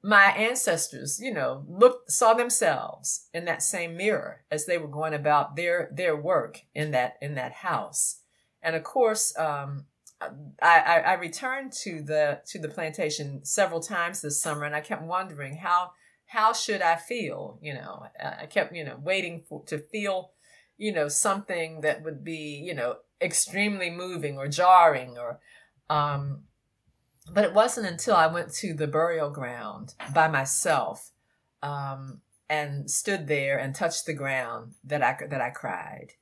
my 0.02 0.26
ancestors, 0.32 1.18
you 1.20 1.32
know, 1.32 1.64
looked, 1.68 2.10
saw 2.10 2.34
themselves 2.34 3.26
in 3.32 3.44
that 3.46 3.62
same 3.62 3.96
mirror 3.96 4.44
as 4.50 4.66
they 4.66 4.78
were 4.78 4.88
going 4.88 5.14
about 5.14 5.56
their, 5.56 5.90
their 5.92 6.16
work 6.16 6.60
in 6.74 6.90
that, 6.92 7.16
in 7.20 7.34
that 7.34 7.52
house. 7.52 8.20
And 8.62 8.76
of 8.76 8.84
course, 8.84 9.36
um, 9.38 9.86
I, 10.62 11.02
I, 11.06 11.14
returned 11.14 11.72
to 11.82 12.00
the 12.00 12.40
to 12.46 12.58
the 12.58 12.68
plantation 12.68 13.44
several 13.44 13.80
times 13.80 14.20
this 14.20 14.40
summer, 14.40 14.64
and 14.64 14.74
I 14.74 14.80
kept 14.80 15.02
wondering 15.02 15.56
how 15.56 15.92
how 16.26 16.52
should 16.52 16.82
I 16.82 16.96
feel? 16.96 17.58
You 17.60 17.74
know, 17.74 18.06
I 18.20 18.46
kept 18.46 18.74
you 18.74 18.84
know 18.84 18.98
waiting 19.02 19.42
for 19.46 19.64
to 19.66 19.78
feel, 19.78 20.30
you 20.76 20.92
know, 20.92 21.08
something 21.08 21.80
that 21.82 22.02
would 22.02 22.24
be 22.24 22.62
you 22.64 22.74
know 22.74 22.96
extremely 23.20 23.90
moving 23.90 24.36
or 24.36 24.48
jarring 24.48 25.16
or, 25.18 25.40
um, 25.88 26.44
but 27.32 27.44
it 27.44 27.54
wasn't 27.54 27.86
until 27.86 28.16
I 28.16 28.26
went 28.26 28.52
to 28.54 28.74
the 28.74 28.86
burial 28.86 29.30
ground 29.30 29.94
by 30.14 30.28
myself, 30.28 31.10
um, 31.62 32.20
and 32.48 32.90
stood 32.90 33.26
there 33.26 33.58
and 33.58 33.74
touched 33.74 34.06
the 34.06 34.12
ground 34.12 34.74
that 34.84 35.02
I 35.02 35.16
that 35.28 35.40
I 35.40 35.50
cried 35.50 36.12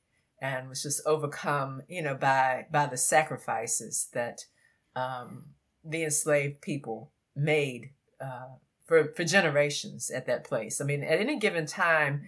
and 0.43 0.67
was 0.67 0.83
just 0.83 1.01
overcome, 1.05 1.81
you 1.87 2.01
know, 2.01 2.15
by 2.15 2.67
by 2.69 2.85
the 2.85 2.97
sacrifices 2.97 4.09
that 4.13 4.45
um, 4.93 5.45
the 5.85 6.03
enslaved 6.03 6.59
people 6.61 7.11
made 7.33 7.91
uh, 8.19 8.57
for 8.85 9.13
for 9.15 9.23
generations 9.23 10.11
at 10.11 10.25
that 10.27 10.43
place. 10.43 10.81
I 10.81 10.83
mean, 10.83 11.01
at 11.01 11.19
any 11.19 11.39
given 11.39 11.65
time, 11.65 12.23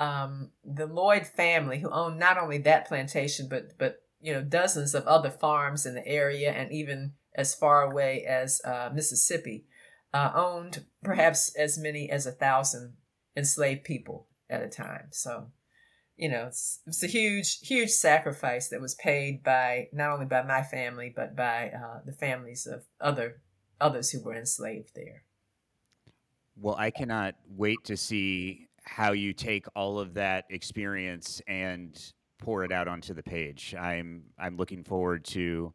um, 0.00 0.50
the 0.64 0.86
Lloyd 0.86 1.26
family, 1.26 1.78
who 1.78 1.90
owned 1.90 2.18
not 2.18 2.38
only 2.38 2.58
that 2.58 2.88
plantation 2.88 3.48
but 3.48 3.78
but 3.78 4.02
you 4.20 4.32
know 4.32 4.42
dozens 4.42 4.94
of 4.94 5.06
other 5.06 5.30
farms 5.30 5.86
in 5.86 5.94
the 5.94 6.06
area 6.06 6.50
and 6.50 6.72
even 6.72 7.12
as 7.34 7.54
far 7.54 7.82
away 7.82 8.24
as 8.24 8.60
uh, 8.64 8.90
Mississippi, 8.92 9.66
uh, 10.12 10.32
owned 10.34 10.84
perhaps 11.04 11.54
as 11.54 11.78
many 11.78 12.10
as 12.10 12.26
a 12.26 12.32
thousand 12.32 12.94
enslaved 13.36 13.84
people 13.84 14.26
at 14.48 14.62
a 14.62 14.68
time. 14.68 15.08
So 15.12 15.52
you 16.16 16.28
know, 16.28 16.46
it's, 16.48 16.80
it's 16.86 17.02
a 17.02 17.06
huge, 17.06 17.60
huge 17.60 17.88
sacrifice 17.88 18.68
that 18.68 18.80
was 18.80 18.94
paid 18.94 19.42
by 19.42 19.88
not 19.90 20.12
only 20.12 20.26
by 20.26 20.42
my 20.42 20.62
family 20.62 21.12
but 21.14 21.36
by 21.36 21.70
uh, 21.70 22.00
the 22.04 22.12
families 22.12 22.66
of 22.66 22.84
other 23.00 23.40
others 23.80 24.10
who 24.10 24.22
were 24.22 24.34
enslaved 24.34 24.92
there. 24.94 25.24
Well, 26.56 26.76
I 26.78 26.90
cannot 26.90 27.36
wait 27.48 27.84
to 27.84 27.96
see 27.96 28.68
how 28.90 29.12
you 29.12 29.32
take 29.32 29.66
all 29.76 30.00
of 30.00 30.14
that 30.14 30.46
experience 30.50 31.40
and 31.46 32.12
pour 32.38 32.64
it 32.64 32.72
out 32.72 32.88
onto 32.88 33.14
the 33.14 33.22
page. 33.22 33.72
I'm 33.78 34.24
I'm 34.36 34.56
looking 34.56 34.82
forward 34.82 35.24
to 35.26 35.72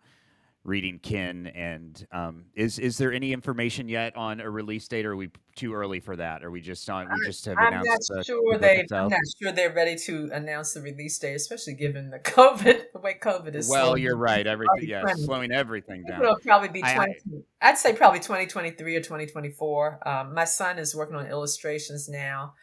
reading 0.65 0.99
Kin. 0.99 1.47
And 1.47 2.05
um, 2.11 2.45
is 2.55 2.77
is 2.77 2.97
there 2.97 3.13
any 3.13 3.31
information 3.31 3.87
yet 3.87 4.17
on 4.17 4.41
a 4.41 4.49
release 4.49 4.85
date? 4.89 5.05
Or 5.05 5.13
are 5.13 5.15
we 5.15 5.29
too 5.55 5.73
early 5.73 6.01
for 6.01 6.17
that? 6.17 6.43
Are 6.43 6.51
we 6.51 6.59
just 6.59 6.89
on? 6.89 7.07
We 7.07 7.25
just 7.25 7.45
have 7.45 7.57
I'm 7.57 7.67
announced. 7.67 8.11
Not 8.13 8.25
sure 8.25 8.57
they. 8.57 8.85
I'm 8.91 9.07
not 9.07 9.19
sure 9.41 9.53
they're 9.53 9.73
ready 9.73 9.95
to 10.07 10.29
announce 10.33 10.73
the 10.73 10.81
release 10.81 11.17
date, 11.17 11.35
especially 11.35 11.75
given 11.75 12.09
the 12.09 12.19
COVID, 12.23 12.91
the 12.91 12.99
way 12.99 13.17
COVID 13.21 13.55
is. 13.55 13.69
Well, 13.69 13.97
you're 13.97 14.17
right. 14.17 14.45
Everything, 14.45 14.89
yeah, 14.89 15.03
slowing 15.15 15.53
everything 15.53 16.03
down. 16.03 16.21
It'll 16.21 16.35
probably 16.39 16.67
be 16.67 16.81
20. 16.81 17.15
I, 17.61 17.69
would 17.69 17.77
say 17.77 17.93
probably 17.93 18.19
2023 18.19 18.97
or 18.97 18.99
2024. 18.99 20.05
Um, 20.05 20.33
my 20.33 20.43
son 20.43 20.79
is 20.79 20.93
working 20.93 21.15
on 21.15 21.27
illustrations 21.27 22.09
now. 22.09 22.55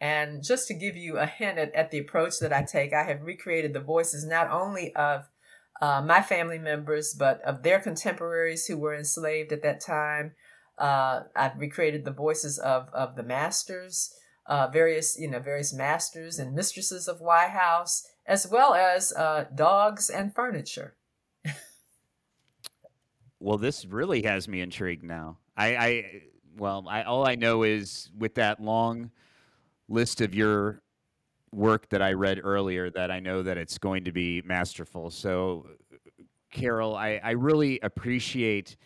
And 0.00 0.42
just 0.42 0.66
to 0.68 0.74
give 0.74 0.96
you 0.96 1.18
a 1.18 1.26
hint 1.26 1.58
at, 1.58 1.74
at 1.74 1.90
the 1.90 1.98
approach 1.98 2.38
that 2.38 2.52
I 2.52 2.62
take, 2.62 2.94
I 2.94 3.04
have 3.04 3.22
recreated 3.22 3.74
the 3.74 3.80
voices 3.80 4.24
not 4.24 4.50
only 4.50 4.94
of 4.94 5.28
uh, 5.80 6.00
my 6.02 6.22
family 6.22 6.58
members, 6.58 7.14
but 7.14 7.40
of 7.42 7.62
their 7.62 7.80
contemporaries 7.80 8.66
who 8.66 8.78
were 8.78 8.94
enslaved 8.94 9.52
at 9.52 9.62
that 9.62 9.80
time. 9.80 10.32
Uh, 10.78 11.24
I've 11.36 11.58
recreated 11.58 12.06
the 12.06 12.12
voices 12.12 12.58
of, 12.58 12.88
of 12.94 13.16
the 13.16 13.22
masters, 13.22 14.14
uh, 14.46 14.68
various 14.68 15.18
you 15.18 15.28
know 15.30 15.38
various 15.38 15.72
masters 15.72 16.38
and 16.38 16.54
mistresses 16.54 17.06
of 17.06 17.20
Wye 17.20 17.48
House, 17.48 18.06
as 18.26 18.48
well 18.50 18.74
as 18.74 19.12
uh, 19.12 19.44
dogs 19.54 20.08
and 20.08 20.34
furniture. 20.34 20.96
well, 23.40 23.58
this 23.58 23.84
really 23.84 24.22
has 24.22 24.48
me 24.48 24.62
intrigued 24.62 25.04
now. 25.04 25.36
I, 25.56 25.76
I 25.76 26.22
well, 26.56 26.86
I, 26.88 27.02
all 27.02 27.26
I 27.26 27.34
know 27.34 27.62
is 27.62 28.10
with 28.18 28.34
that 28.36 28.60
long 28.60 29.10
list 29.90 30.22
of 30.22 30.34
your 30.34 30.80
work 31.52 31.88
that 31.90 32.00
I 32.00 32.12
read 32.12 32.40
earlier 32.42 32.88
that 32.90 33.10
I 33.10 33.20
know 33.20 33.42
that 33.42 33.58
it's 33.58 33.76
going 33.76 34.04
to 34.04 34.12
be 34.12 34.40
masterful. 34.46 35.10
So, 35.10 35.66
Carole, 36.50 36.96
I, 36.96 37.20
I 37.22 37.32
really 37.32 37.78
appreciate 37.82 38.76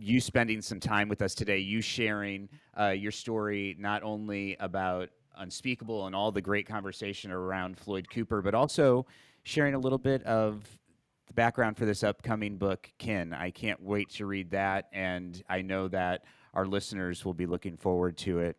you 0.00 0.20
spending 0.20 0.62
some 0.62 0.80
time 0.80 1.08
with 1.08 1.20
us 1.20 1.34
today, 1.34 1.58
you 1.58 1.82
sharing 1.82 2.48
uh, 2.78 2.88
your 2.88 3.12
story 3.12 3.76
not 3.78 4.02
only 4.02 4.56
about 4.58 5.10
Unspeakable 5.36 6.06
and 6.06 6.14
all 6.14 6.32
the 6.32 6.40
great 6.40 6.66
conversation 6.66 7.30
around 7.30 7.78
Floyd 7.78 8.08
Cooper, 8.10 8.40
but 8.40 8.54
also 8.54 9.06
sharing 9.42 9.74
a 9.74 9.78
little 9.78 9.98
bit 9.98 10.22
of 10.24 10.64
the 11.26 11.34
background 11.34 11.76
for 11.76 11.84
this 11.84 12.02
upcoming 12.02 12.56
book, 12.56 12.90
Kin. 12.98 13.32
I 13.32 13.50
can't 13.50 13.82
wait 13.82 14.10
to 14.10 14.26
read 14.26 14.50
that, 14.50 14.88
and 14.92 15.42
I 15.48 15.62
know 15.62 15.88
that 15.88 16.24
our 16.54 16.66
listeners 16.66 17.24
will 17.24 17.34
be 17.34 17.46
looking 17.46 17.76
forward 17.76 18.16
to 18.18 18.38
it. 18.40 18.56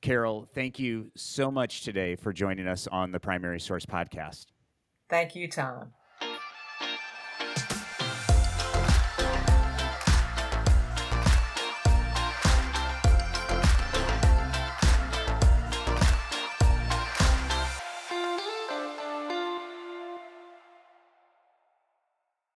Carole, 0.00 0.48
thank 0.54 0.78
you 0.78 1.10
so 1.14 1.50
much 1.50 1.82
today 1.82 2.16
for 2.16 2.32
joining 2.32 2.66
us 2.66 2.86
on 2.86 3.12
the 3.12 3.20
Primary 3.20 3.60
Source 3.60 3.84
podcast. 3.84 4.46
Thank 5.08 5.34
you, 5.34 5.48
Tom. 5.48 5.92